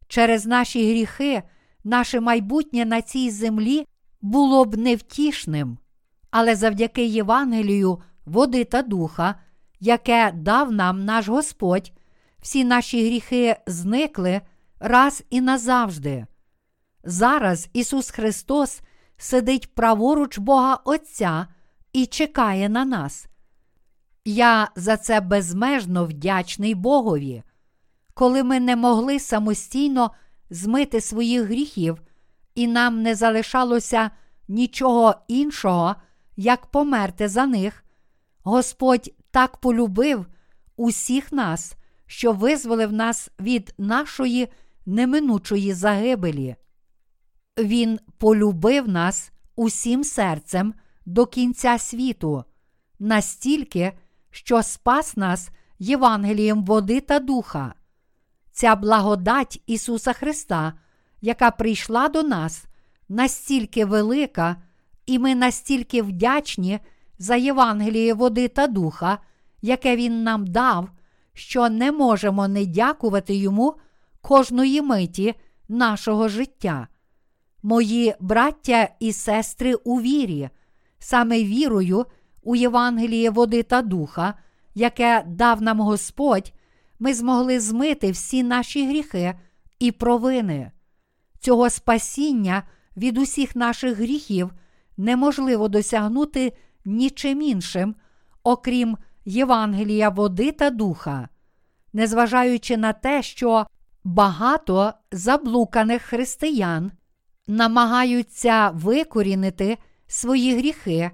[0.08, 1.42] Через наші гріхи
[1.84, 3.86] наше майбутнє на цій землі
[4.20, 5.78] було б невтішним,
[6.30, 9.34] але завдяки Євангелію води та духа,
[9.80, 11.92] яке дав нам наш Господь,
[12.38, 14.40] всі наші гріхи зникли
[14.80, 16.26] раз і назавжди.
[17.04, 18.80] Зараз Ісус Христос
[19.16, 21.46] сидить праворуч Бога Отця
[21.92, 23.26] і чекає на нас.
[24.24, 27.42] Я за це безмежно вдячний Богові.
[28.20, 30.10] Коли ми не могли самостійно
[30.50, 32.02] змити своїх гріхів,
[32.54, 34.10] і нам не залишалося
[34.48, 35.94] нічого іншого,
[36.36, 37.84] як померти за них,
[38.42, 40.26] Господь так полюбив
[40.76, 41.74] усіх нас,
[42.06, 44.48] що визволив нас від нашої
[44.86, 46.56] неминучої загибелі.
[47.58, 50.74] Він полюбив нас усім серцем
[51.06, 52.44] до кінця світу,
[52.98, 53.92] настільки,
[54.30, 57.74] що спас нас Євангелієм води та духа.
[58.60, 60.72] Ця благодать Ісуса Христа,
[61.20, 62.64] яка прийшла до нас,
[63.08, 64.56] настільки велика,
[65.06, 66.78] і ми настільки вдячні
[67.18, 69.18] за Євангеліє води та духа,
[69.62, 70.88] яке Він нам дав,
[71.32, 73.74] що не можемо не дякувати Йому
[74.20, 75.34] кожної миті
[75.68, 76.88] нашого життя.
[77.62, 80.50] Мої браття і сестри у вірі,
[80.98, 82.06] саме вірою
[82.42, 84.34] у Євангеліє води та духа,
[84.74, 86.52] яке дав нам Господь,
[87.00, 89.34] ми змогли змити всі наші гріхи
[89.78, 90.70] і провини.
[91.38, 92.62] Цього спасіння
[92.96, 94.52] від усіх наших гріхів
[94.96, 96.52] неможливо досягнути
[96.84, 97.94] нічим іншим,
[98.42, 101.28] окрім Євангелія води та духа,
[101.92, 103.66] незважаючи на те, що
[104.04, 106.92] багато заблуканих християн
[107.46, 111.10] намагаються викорінити свої гріхи,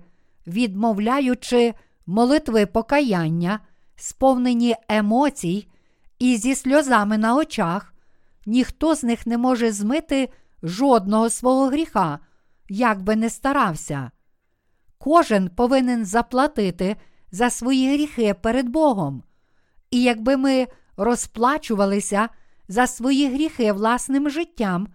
[0.47, 1.75] відмовляючи
[2.07, 3.61] молитви покаяння,
[3.97, 5.69] сповнені емоцій
[6.19, 7.95] і зі сльозами на очах,
[8.47, 10.29] ніхто з них не може змити
[10.63, 12.19] жодного свого гріха,
[12.69, 14.11] як би не старався.
[14.99, 16.97] Кожен повинен заплатити
[17.31, 19.23] за свої гріхи перед Богом.
[19.91, 22.29] І якби ми розплачувалися
[22.69, 24.89] за свої гріхи власним життям,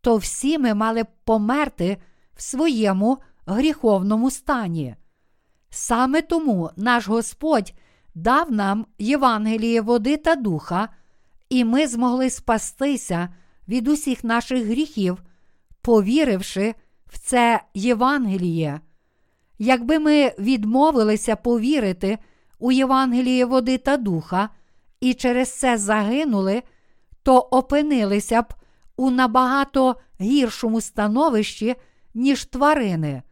[0.00, 1.96] то всі ми мали б померти
[2.34, 4.96] в своєму гріховному стані.
[5.70, 7.74] Саме тому наш Господь
[8.14, 10.88] дав нам Євангеліє води та духа,
[11.48, 13.28] і ми змогли спастися
[13.68, 15.22] від усіх наших гріхів,
[15.82, 16.74] повіривши
[17.06, 18.80] в це Євангеліє.
[19.58, 22.18] Якби ми відмовилися повірити
[22.58, 24.48] у Євангеліє води та духа
[25.00, 26.62] і через це загинули,
[27.22, 28.54] то опинилися б
[28.96, 31.74] у набагато гіршому становищі,
[32.14, 33.22] ніж тварини.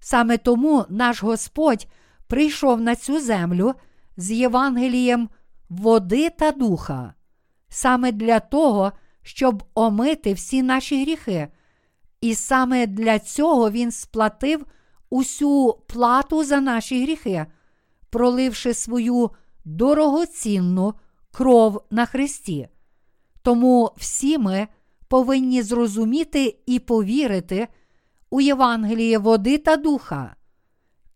[0.00, 1.86] Саме тому наш Господь
[2.26, 3.74] прийшов на цю землю
[4.20, 5.28] з Євангелієм
[5.68, 7.14] води та духа,
[7.68, 11.48] саме для того, щоб омити всі наші гріхи.
[12.20, 14.66] І саме для цього Він сплатив
[15.10, 17.46] усю плату за наші гріхи,
[18.10, 19.30] проливши свою
[19.64, 20.94] дорогоцінну
[21.30, 22.68] кров на Христі.
[23.42, 24.68] Тому всі ми
[25.08, 27.68] повинні зрозуміти і повірити
[28.30, 30.36] у Євангеліє води та духа.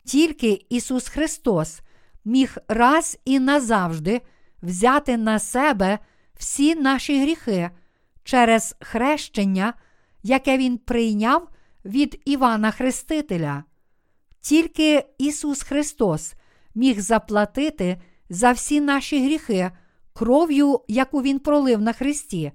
[0.03, 1.81] Тільки Ісус Христос
[2.25, 4.21] міг раз і назавжди
[4.61, 5.99] взяти на себе
[6.33, 7.69] всі наші гріхи
[8.23, 9.73] через хрещення,
[10.23, 11.49] яке Він прийняв
[11.85, 13.63] від Івана Хрестителя.
[14.41, 16.33] Тільки Ісус Христос
[16.75, 19.71] міг заплатити за всі наші гріхи
[20.13, 22.51] кров'ю, яку Він пролив на Христі,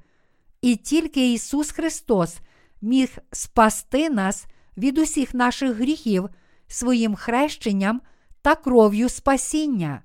[0.62, 2.38] і тільки Ісус Христос
[2.82, 6.28] міг спасти нас від усіх наших гріхів
[6.66, 8.00] своїм хрещенням
[8.42, 10.02] та кров'ю спасіння.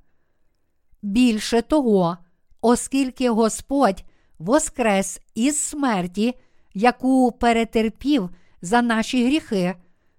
[1.01, 2.17] Більше того,
[2.61, 4.03] оскільки Господь
[4.39, 6.33] воскрес із смерті,
[6.73, 8.29] яку перетерпів
[8.61, 9.75] за наші гріхи,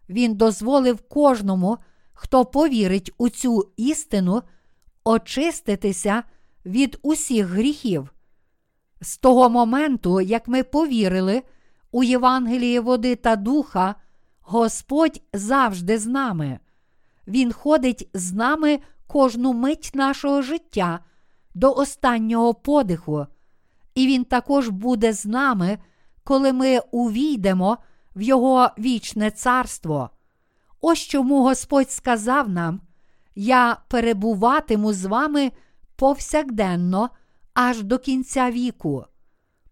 [0.08, 1.78] Він дозволив кожному,
[2.12, 4.42] хто повірить у цю істину,
[5.04, 6.22] очиститися
[6.66, 8.12] від усіх гріхів.
[9.00, 11.42] З того моменту, як ми повірили
[11.92, 13.94] у Євангеліє води та духа,
[14.40, 16.58] Господь завжди з нами.
[17.26, 21.00] Він ходить з нами кожну мить нашого життя
[21.54, 23.26] до останнього подиху,
[23.94, 25.78] і Він також буде з нами,
[26.24, 27.78] коли ми увійдемо
[28.16, 30.10] в Його вічне царство.
[30.80, 32.80] Ось чому Господь сказав нам:
[33.34, 35.52] Я перебуватиму з вами
[35.96, 37.10] повсякденно
[37.54, 39.04] аж до кінця віку.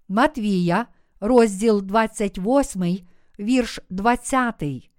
[0.08, 0.86] Матвія,
[1.20, 2.98] розділ 28,
[3.38, 4.90] вірш 20.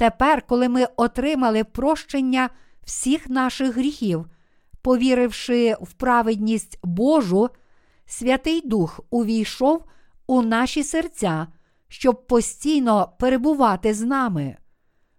[0.00, 2.50] Тепер, коли ми отримали прощення
[2.84, 4.26] всіх наших гріхів,
[4.82, 7.48] повіривши в праведність Божу,
[8.06, 9.84] Святий Дух увійшов
[10.26, 11.46] у наші серця,
[11.88, 14.56] щоб постійно перебувати з нами.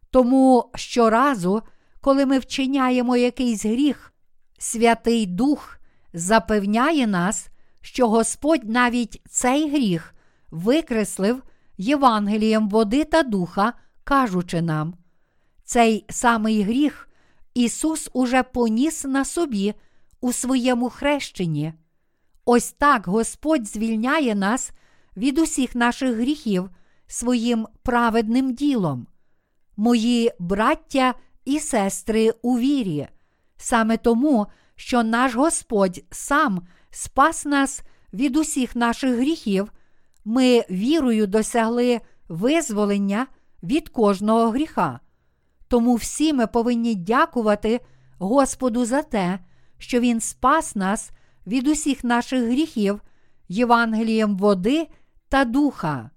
[0.10, 1.62] Тому щоразу,
[2.02, 4.14] коли ми вчиняємо якийсь гріх,
[4.58, 5.80] Святий Дух
[6.14, 7.48] запевняє нас,
[7.82, 10.16] що Господь навіть цей гріх
[10.52, 11.44] викреслив
[11.78, 14.94] Євангелієм води та духа, кажучи нам,
[15.64, 17.10] цей самий гріх
[17.54, 19.74] Ісус уже поніс на собі
[20.22, 21.74] у своєму хрещенні.
[22.46, 24.72] Ось так Господь звільняє нас
[25.18, 26.70] від усіх наших гріхів
[27.08, 29.08] своїм праведним ділом.
[29.78, 31.14] Мої браття
[31.46, 33.08] і сестри у вірі,
[33.58, 37.82] саме тому, що наш Господь сам спас нас
[38.14, 39.72] від усіх наших гріхів,
[40.26, 43.28] ми вірою досягли визволення
[43.64, 45.00] від кожного гріха.
[45.68, 47.80] Тому всі ми повинні дякувати
[48.18, 49.40] Господу за те,
[49.78, 51.12] що Він спас нас
[51.48, 53.02] від усіх наших гріхів
[53.48, 54.88] Євангелієм води
[55.30, 56.10] та духа.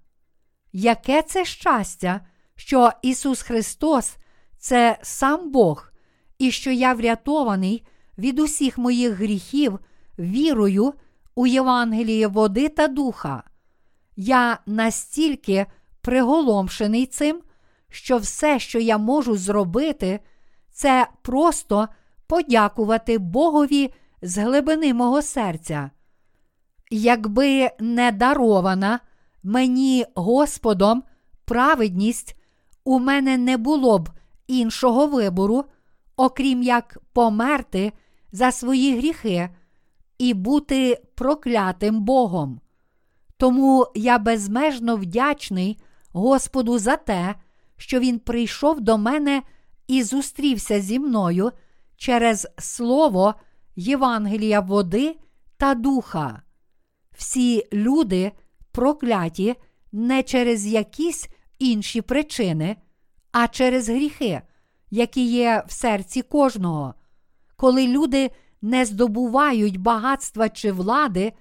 [0.73, 2.21] Яке це щастя,
[2.57, 4.17] що Ісус Христос
[4.59, 5.93] це сам Бог,
[6.39, 7.87] і що я врятований
[8.19, 9.79] від усіх моїх гріхів
[10.19, 10.95] вірою
[11.35, 13.43] у Євангеліє води та духа.
[14.17, 15.67] Я настільки
[16.05, 17.41] приголомшений цим,
[17.89, 20.21] що все, що я можу зробити,
[20.71, 21.89] це просто
[22.27, 23.91] подякувати Богові
[24.23, 25.91] з глибини мого серця.
[26.91, 29.01] Якби не дарована
[29.43, 31.03] мені Господом
[31.45, 32.37] праведність,
[32.85, 34.11] у мене не було б
[34.47, 35.65] іншого вибору,
[36.17, 37.93] окрім як померти
[38.33, 39.51] за свої гріхи
[40.19, 42.61] і бути проклятим Богом.
[43.37, 45.79] Тому я безмежно вдячний
[46.15, 47.35] Господу за те,
[47.77, 49.43] що Він прийшов до мене
[49.87, 51.51] і зустрівся зі мною
[51.97, 53.35] через Слово
[53.77, 55.17] Євангелія води
[55.57, 56.43] та духа.
[57.17, 58.33] Всі люди
[58.73, 59.55] прокляті
[59.93, 62.77] не через якісь інші причини,
[63.33, 64.43] а через гріхи,
[64.91, 66.95] які є в серці кожного.
[67.57, 68.31] Коли люди
[68.63, 71.33] не здобувають багатства чи влади,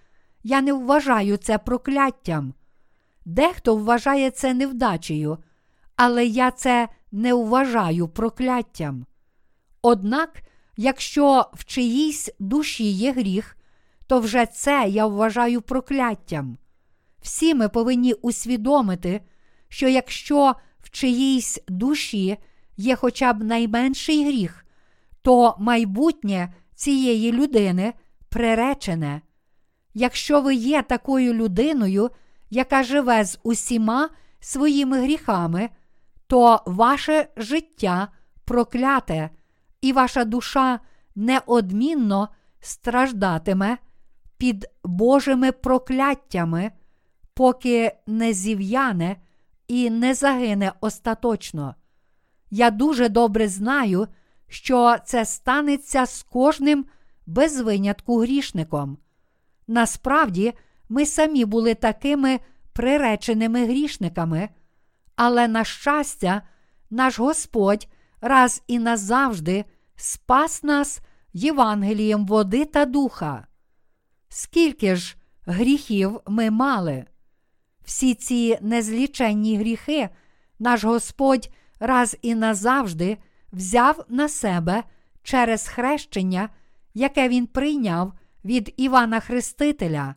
[0.44, 2.54] я не вважаю це прокляттям.
[3.26, 5.38] Дехто вважає це невдачею,
[5.96, 9.06] але я це не вважаю прокляттям.
[9.82, 10.42] Однак,
[10.78, 13.58] якщо в чиїсь душі є гріх,
[14.08, 16.58] то вже це я вважаю прокляттям.
[17.22, 19.22] Всі ми повинні усвідомити,
[19.70, 22.38] що якщо в чиїсь душі
[22.78, 24.66] є хоча б найменший гріх,
[25.22, 27.94] то майбутнє цієї людини
[28.30, 29.22] приречене.
[29.94, 32.10] Якщо ви є такою людиною,
[32.54, 35.70] яка живе з усіма своїми гріхами,
[36.28, 38.08] то ваше життя
[38.46, 39.30] прокляте,
[39.82, 40.80] і ваша душа
[41.16, 42.30] неодмінно
[42.60, 43.78] страждатиме
[44.38, 46.72] під Божими прокляттями,
[47.34, 49.16] поки не зів'яне
[49.68, 51.76] і не загине остаточно.
[52.52, 54.08] Я дуже добре знаю,
[54.48, 56.86] що це станеться з кожним
[57.26, 58.98] без винятку грішником.
[59.68, 60.54] Насправді,
[60.90, 62.40] ми самі були такими
[62.74, 64.50] приреченими грішниками,
[65.16, 66.42] але, на щастя,
[66.90, 67.88] наш Господь
[68.22, 69.66] раз і назавжди
[69.96, 71.02] спас нас
[71.34, 73.48] Євангелієм води та духа.
[74.30, 75.16] Скільки ж
[75.46, 77.06] гріхів ми мали?
[77.86, 80.10] Всі ці незліченні гріхи
[80.60, 83.18] наш Господь раз і назавжди
[83.54, 84.84] взяв на себе
[85.24, 86.50] через хрещення,
[86.94, 88.14] яке Він прийняв
[88.46, 90.16] від Івана Хрестителя.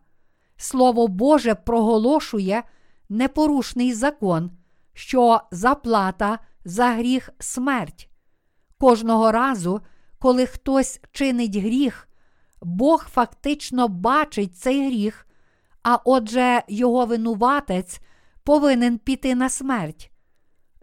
[0.56, 2.62] Слово Боже проголошує
[3.08, 4.50] непорушний закон,
[4.92, 8.10] що заплата за гріх смерть.
[8.78, 9.80] Кожного разу,
[10.18, 12.08] коли хтось чинить гріх,
[12.62, 15.26] Бог фактично бачить цей гріх,
[15.82, 18.00] а отже, його винуватець
[18.44, 20.10] повинен піти на смерть.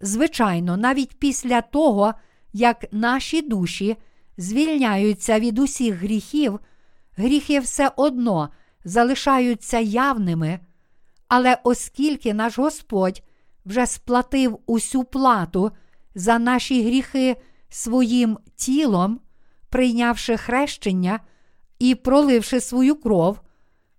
[0.01, 2.13] Звичайно, навіть після того,
[2.53, 3.97] як наші душі
[4.37, 6.59] звільняються від усіх гріхів,
[7.17, 8.49] гріхи все одно
[8.83, 10.59] залишаються явними,
[11.27, 13.23] але оскільки наш Господь
[13.65, 15.71] вже сплатив усю плату
[16.15, 17.35] за наші гріхи
[17.69, 19.19] своїм тілом,
[19.69, 21.19] прийнявши хрещення
[21.79, 23.39] і проливши свою кров,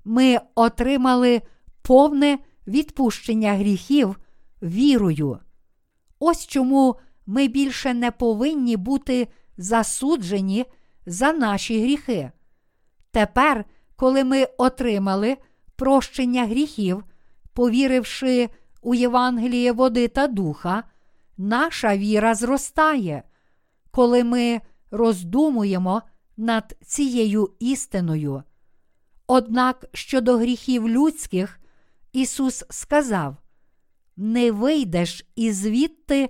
[0.05, 1.43] ми отримали
[1.82, 4.20] повне відпущення гріхів
[4.62, 5.39] вірою.
[6.18, 10.64] Ось чому ми більше не повинні бути засуджені
[11.07, 12.30] за наші гріхи.
[13.11, 13.64] Тепер,
[13.97, 15.36] коли ми отримали
[15.76, 17.05] прощення гріхів,
[17.53, 18.49] повіривши
[18.82, 20.84] у Євангеліє води та духа,
[21.36, 23.22] наша віра зростає,
[23.90, 26.03] коли ми роздумуємо
[26.36, 28.42] над цією істиною.
[29.26, 31.61] Однак щодо гріхів людських,
[32.12, 33.36] Ісус сказав:
[34.16, 36.28] Не вийдеш ізвідти,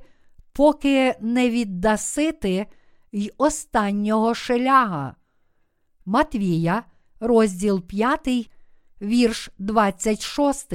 [0.53, 2.67] поки не віддаси ти
[3.13, 5.17] й останнього шеляга.
[6.05, 6.85] Матвія,
[7.21, 8.51] розділ 5,
[9.03, 10.75] вірш 26.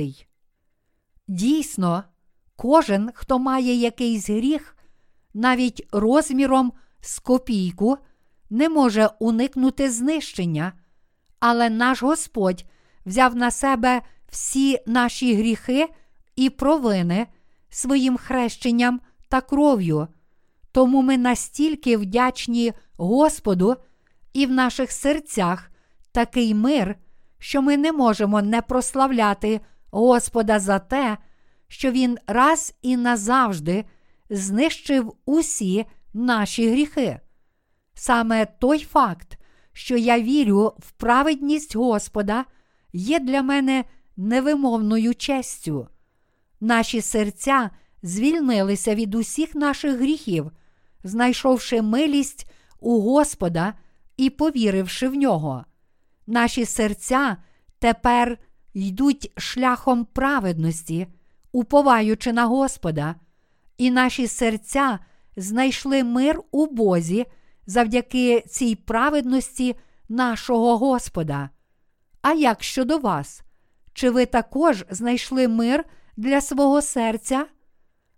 [1.28, 2.04] Дійсно,
[2.56, 4.78] кожен, хто має якийсь гріх,
[5.34, 7.98] навіть розміром з копійку,
[8.50, 10.74] не може уникнути знищення,
[11.40, 12.66] але наш Господь
[13.06, 15.88] взяв на себе всі наші гріхи
[16.36, 17.28] і провини
[17.70, 20.08] своїм хрещенням та кров'ю.
[20.72, 23.76] Тому ми настільки вдячні Господу
[24.34, 25.72] і в наших серцях
[26.12, 26.96] такий мир,
[27.40, 31.18] що ми не можемо не прославляти Господа за те,
[31.68, 33.86] що Він раз і назавжди
[34.30, 37.20] знищив усі наші гріхи.
[37.94, 39.38] Саме той факт,
[39.74, 42.46] що я вірю в праведність Господа,
[42.94, 43.86] є для мене
[44.18, 45.88] невимовною честю.
[46.62, 47.70] Наші серця
[48.04, 50.52] звільнилися від усіх наших гріхів,
[51.04, 53.74] знайшовши милість у Господа
[54.18, 55.66] і повіривши в нього.
[56.30, 57.38] Наші серця
[57.80, 58.38] тепер
[58.74, 61.08] йдуть шляхом праведності,
[61.52, 63.16] уповаючи на Господа,
[63.78, 65.00] і наші серця
[65.36, 67.26] знайшли мир у Бозі
[67.66, 69.76] завдяки цій праведності
[70.10, 71.50] нашого Господа.
[72.22, 73.42] А як щодо вас?
[73.94, 75.86] Чи ви також знайшли мир
[76.18, 77.46] для свого серця?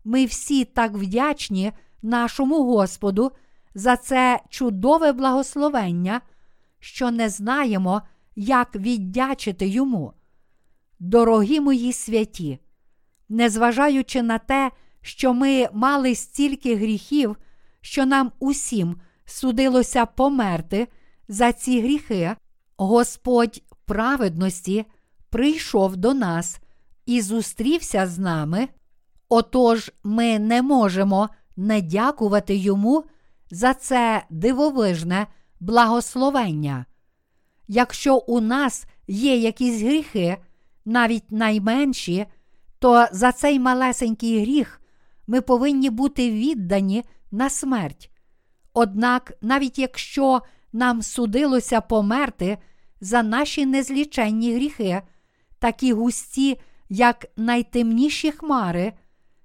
[0.03, 3.31] Ми всі так вдячні нашому Господу
[3.75, 6.21] за це чудове благословення,
[6.81, 8.01] що не знаємо,
[8.35, 10.13] як віддячити йому.
[10.99, 12.59] Дорогі мої святі,
[13.29, 14.71] незважаючи на те,
[15.01, 17.37] що ми мали стільки гріхів,
[17.81, 20.87] що нам усім судилося померти
[21.27, 22.35] за ці гріхи,
[22.77, 24.85] Господь праведності
[25.29, 26.59] прийшов до нас
[27.05, 28.67] і зустрівся з нами.
[29.29, 33.03] Отож ми не можемо не дякувати йому
[33.51, 35.27] за це дивовижне
[35.61, 36.85] благословення.
[37.67, 40.37] Якщо у нас є якісь гріхи,
[40.85, 42.25] навіть найменші,
[42.79, 44.81] то за цей малесенький гріх
[45.27, 48.11] ми повинні бути віддані на смерть.
[48.73, 50.41] Однак, навіть якщо
[50.73, 52.57] нам судилося померти
[53.01, 55.01] за наші незліченні гріхи,
[55.59, 56.59] такі густі,
[56.89, 58.93] як найтемніші хмари,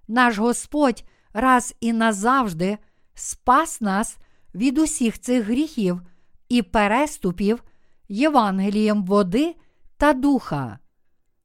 [0.08, 2.78] наш Господь раз і назавжди
[3.14, 4.18] спас нас
[4.56, 6.02] від усіх цих гріхів
[6.48, 7.64] і переступів,
[8.08, 9.54] Євангелієм води
[9.96, 10.78] та духа.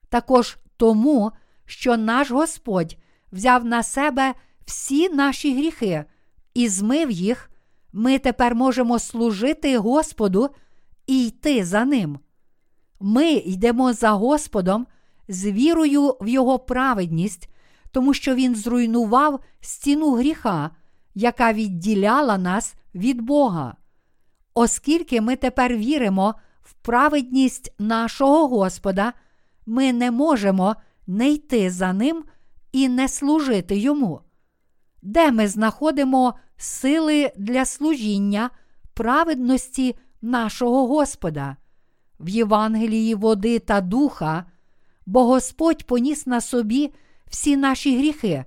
[0.09, 1.31] Також тому,
[1.65, 2.97] що наш Господь
[3.31, 4.33] взяв на себе
[4.65, 6.05] всі наші гріхи
[6.53, 7.51] і змив їх,
[7.93, 10.49] ми тепер можемо служити Господу
[11.07, 12.19] і йти за Ним.
[12.99, 14.87] Ми йдемо за Господом
[15.27, 17.49] з вірою в Його праведність,
[17.91, 20.69] тому що Він зруйнував стіну гріха,
[21.15, 23.75] яка відділяла нас від Бога.
[24.53, 29.13] Оскільки ми тепер віримо в праведність нашого Господа,
[29.65, 30.75] ми не можемо
[31.07, 32.23] не йти за Ним
[32.71, 34.21] і не служити Йому.
[35.01, 38.49] Де ми знаходимо сили для служіння
[38.93, 41.57] праведності нашого Господа?
[42.19, 44.45] В Євангелії води та духа,
[45.05, 46.93] бо Господь поніс на собі
[47.27, 48.45] всі наші гріхи,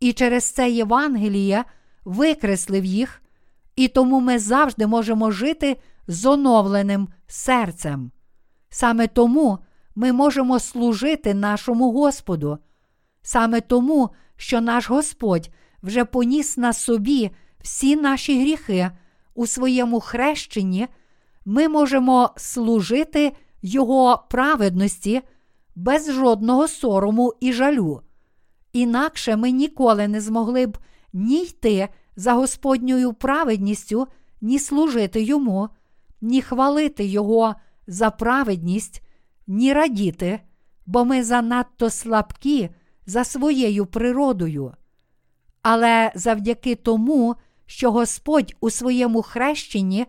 [0.00, 1.64] і через це Євангеліє
[2.04, 3.22] викреслив їх,
[3.76, 8.10] і тому ми завжди можемо жити з оновленим серцем.
[8.70, 9.58] Саме тому
[9.94, 12.58] ми можемо служити нашому Господу.
[13.22, 15.50] Саме тому, що наш Господь
[15.82, 18.90] вже поніс на собі всі наші гріхи
[19.34, 20.88] у своєму хрещенні,
[21.44, 25.22] ми можемо служити Його праведності
[25.74, 28.00] без жодного сорому і жалю.
[28.72, 30.78] Інакше ми ніколи не змогли б
[31.12, 34.06] ні йти за Господньою праведністю,
[34.40, 35.68] ні служити йому,
[36.20, 37.54] ні хвалити Його
[37.86, 39.02] за праведність,
[39.46, 40.40] ні радіти,
[40.86, 42.70] бо ми занадто слабкі
[43.06, 44.72] за своєю природою.
[45.62, 47.36] Але завдяки тому,
[47.66, 50.06] що Господь у своєму хрещенні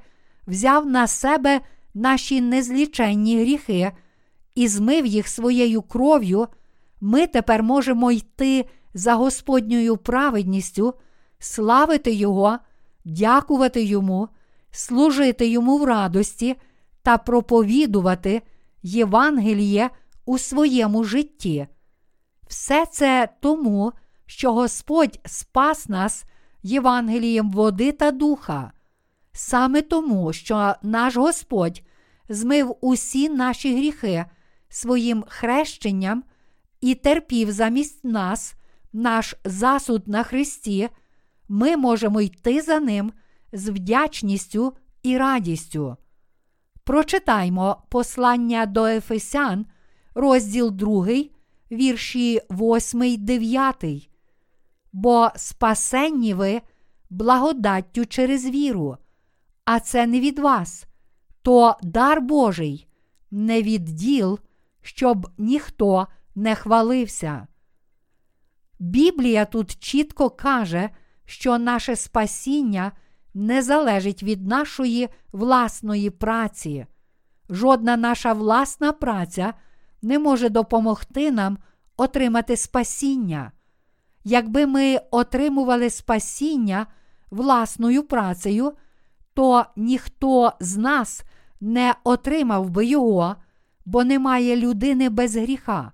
[0.47, 1.61] взяв на себе
[1.93, 3.91] наші незліченні гріхи
[4.55, 6.47] і змив їх своєю кров'ю,
[7.01, 10.93] ми тепер можемо йти за Господньою праведністю,
[11.39, 12.57] славити Його,
[13.05, 14.29] дякувати Йому,
[14.71, 16.55] служити Йому в радості
[17.01, 18.41] та проповідувати
[18.83, 19.89] Євангеліє
[20.25, 21.67] у своєму житті.
[22.47, 23.93] Все це тому,
[24.25, 26.25] що Господь спас нас
[26.63, 28.71] Євангелієм води та духа,
[29.31, 31.81] саме тому, що наш Господь
[32.29, 34.25] змив усі наші гріхи
[34.69, 36.23] своїм хрещенням
[36.81, 38.53] і терпів замість нас
[38.93, 40.89] наш засуд на Христі,
[41.47, 43.13] ми можемо йти за Ним
[43.51, 44.73] з вдячністю
[45.03, 45.97] і радістю.
[46.83, 49.65] Прочитаймо послання до Ефесян,
[50.15, 51.07] розділ 2,
[51.71, 54.09] вірші 8, 9.
[54.93, 56.61] Бо спасенні ви
[57.09, 58.97] благодаттю через віру,
[59.65, 60.85] а це не від вас,
[61.41, 62.87] то дар Божий,
[63.31, 64.39] не від діл,
[64.81, 67.47] щоб ніхто не хвалився.
[68.79, 70.89] Біблія тут чітко каже,
[71.25, 72.91] що наше спасіння
[73.33, 76.85] не залежить від нашої власної праці.
[77.49, 79.53] Жодна наша власна праця
[80.01, 81.57] не може допомогти нам
[81.97, 83.51] отримати спасіння.
[84.23, 86.87] Якби ми отримували спасіння
[87.31, 88.73] власною працею,
[89.33, 91.23] то ніхто з нас
[91.61, 93.35] не отримав би його,
[93.85, 95.91] бо немає людини без гріха.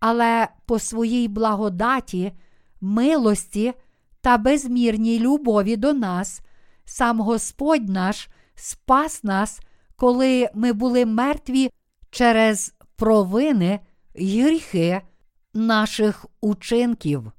[0.00, 2.32] Але по своїй благодаті,
[2.80, 3.74] милості
[4.24, 6.42] та безмірній любові до нас,
[6.84, 9.60] сам Господь наш спас нас,
[9.96, 11.70] коли ми були мертві
[12.10, 13.80] через провини
[14.14, 15.02] й гріхи
[15.54, 17.32] наших учинків.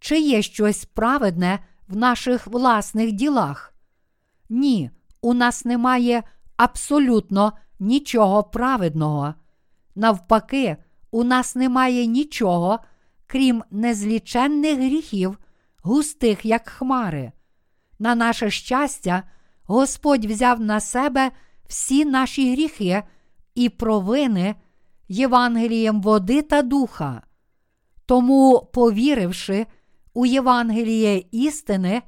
[0.00, 1.58] Чи є щось праведне
[1.88, 3.74] в наших власних ділах?
[4.48, 4.90] Ні,
[5.20, 6.22] у нас немає
[6.56, 9.34] абсолютно нічого праведного.
[9.94, 10.76] Навпаки,
[11.10, 12.78] у нас немає нічого,
[13.26, 15.38] крім незліченних гріхів,
[15.82, 17.32] густих, як хмари.
[17.98, 19.22] На наше щастя,
[19.64, 21.30] Господь взяв на себе
[21.66, 23.02] всі наші гріхи
[23.54, 24.54] і провини
[25.08, 27.22] Євангелієм води та духа.
[28.06, 29.66] Тому, повіривши
[30.14, 32.02] у Євангеліє істини,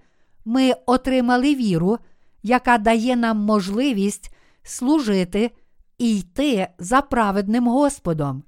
[0.45, 1.99] ми отримали віру,
[2.43, 5.51] яка дає нам можливість служити
[5.99, 8.43] і йти за праведним Господом.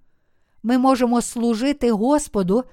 [0.62, 2.64] Ми можемо служити Господу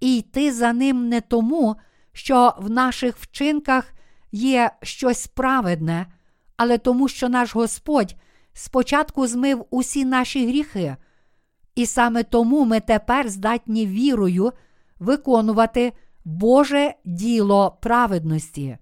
[0.00, 1.76] і йти за Ним не тому,
[2.18, 3.92] що в наших вчинках
[4.32, 6.06] є щось праведне,
[6.56, 8.16] але тому, що наш Господь
[8.52, 10.96] спочатку змив усі наші гріхи,
[11.74, 14.52] і саме тому ми тепер здатні вірою
[14.98, 15.92] виконувати
[16.24, 18.78] Боже діло праведності.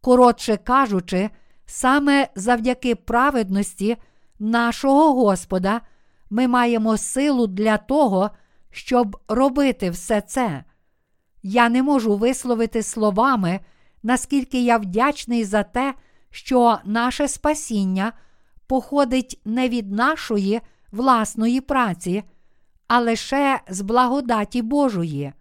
[0.00, 1.30] Коротше кажучи,
[1.66, 3.96] саме завдяки праведності
[4.38, 5.80] нашого Господа
[6.30, 8.30] ми маємо силу для того,
[8.70, 10.64] щоб робити все це.
[11.42, 13.60] Я не можу висловити словами,
[14.02, 15.94] наскільки я вдячний за те,
[16.30, 18.12] що наше спасіння
[18.66, 20.60] походить не від нашої
[20.92, 22.22] власної праці,
[22.86, 25.32] а лише з благодаті Божої.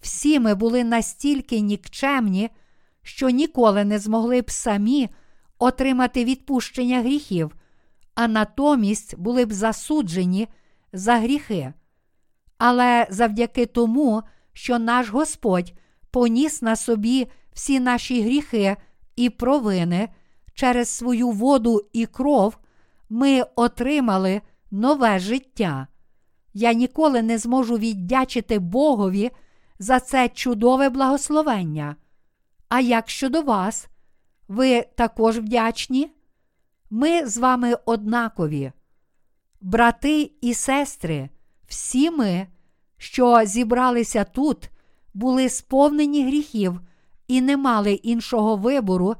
[0.00, 2.50] Всі ми були настільки нікчемні,
[3.02, 5.08] що ніколи не змогли б самі
[5.58, 7.56] отримати відпущення гріхів,
[8.14, 10.48] а натомість були б засуджені
[10.92, 11.72] за гріхи.
[12.58, 14.22] Але завдяки тому,
[14.58, 15.72] що наш Господь
[16.10, 18.76] поніс на собі всі наші гріхи
[19.16, 20.08] і провини
[20.54, 22.58] через свою воду і кров,
[23.08, 24.40] ми отримали
[24.70, 25.86] нове життя.
[26.54, 29.30] Я ніколи не зможу віддячити Богові
[29.78, 31.96] за це чудове благословення.
[32.68, 33.88] А як щодо вас,
[34.48, 36.10] ви також вдячні?
[36.90, 38.72] Ми з вами однакові.
[39.60, 41.28] Брати і сестри,
[41.66, 42.46] всі ми,
[42.98, 44.70] що зібралися тут,
[45.14, 46.80] були сповнені гріхів
[47.28, 49.14] і не мали іншого вибору,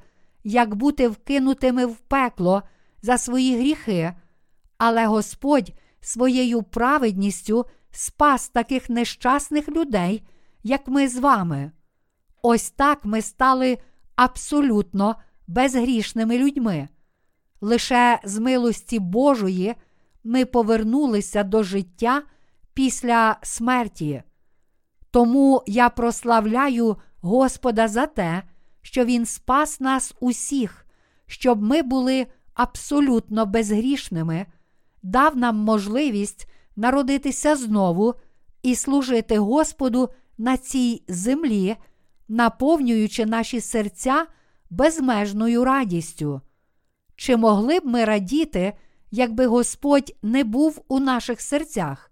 [0.45, 2.63] як бути вкинутими в пекло
[3.03, 4.13] за свої гріхи,
[4.79, 10.23] але Господь своєю праведністю спас таких нещасних людей,
[10.63, 11.73] як ми з вами.
[12.43, 13.79] Ось так ми стали
[14.17, 15.17] абсолютно
[15.47, 16.89] безгрішними людьми.
[17.61, 19.75] Лише з милості Божої
[20.25, 22.23] ми повернулися до життя
[22.79, 24.23] після смерті.
[25.11, 28.43] Тому я прославляю Господа за те,
[28.83, 30.87] що Він спас нас усіх,
[31.27, 34.47] щоб ми були абсолютно безгрішними,
[35.03, 38.15] дав нам можливість народитися знову
[38.63, 40.09] і служити Господу
[40.39, 41.77] на цій землі,
[42.29, 44.27] наповнюючи наші серця
[44.71, 46.41] безмежною радістю.
[47.17, 48.73] Чи могли б ми радіти,
[49.11, 52.09] якби Господь не був у наших серцях?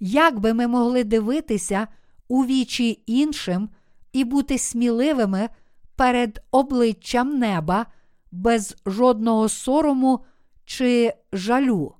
[0.00, 1.88] Як би ми могли дивитися
[2.28, 3.68] у вічі іншим
[4.12, 5.48] і бути сміливими
[5.96, 7.86] перед обличчям неба
[8.32, 10.24] без жодного сорому
[10.64, 11.94] чи жалю?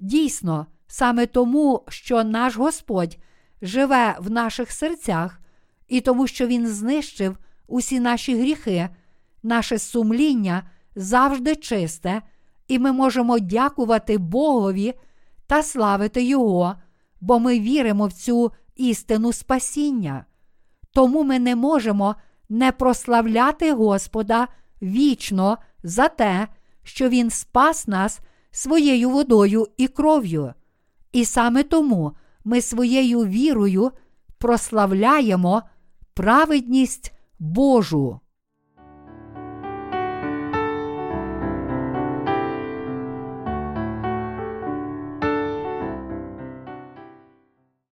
[0.00, 3.18] Дійсно, саме тому, що наш Господь
[3.62, 5.40] живе в наших серцях,
[5.88, 8.88] і тому, що Він знищив усі наші гріхи,
[9.42, 12.22] наше сумління завжди чисте,
[12.68, 14.94] і ми можемо дякувати Богові
[15.46, 16.76] та славити Його,
[17.22, 20.24] бо ми віримо в цю істину спасіння.
[20.92, 22.14] Тому ми не можемо
[22.48, 24.48] не прославляти Господа
[24.82, 26.48] вічно за те,
[26.82, 28.20] що Він спас нас
[28.50, 30.54] своєю водою і кров'ю.
[31.12, 32.12] І саме тому
[32.44, 33.90] ми своєю вірою
[34.38, 35.62] прославляємо
[36.14, 38.20] праведність Божу.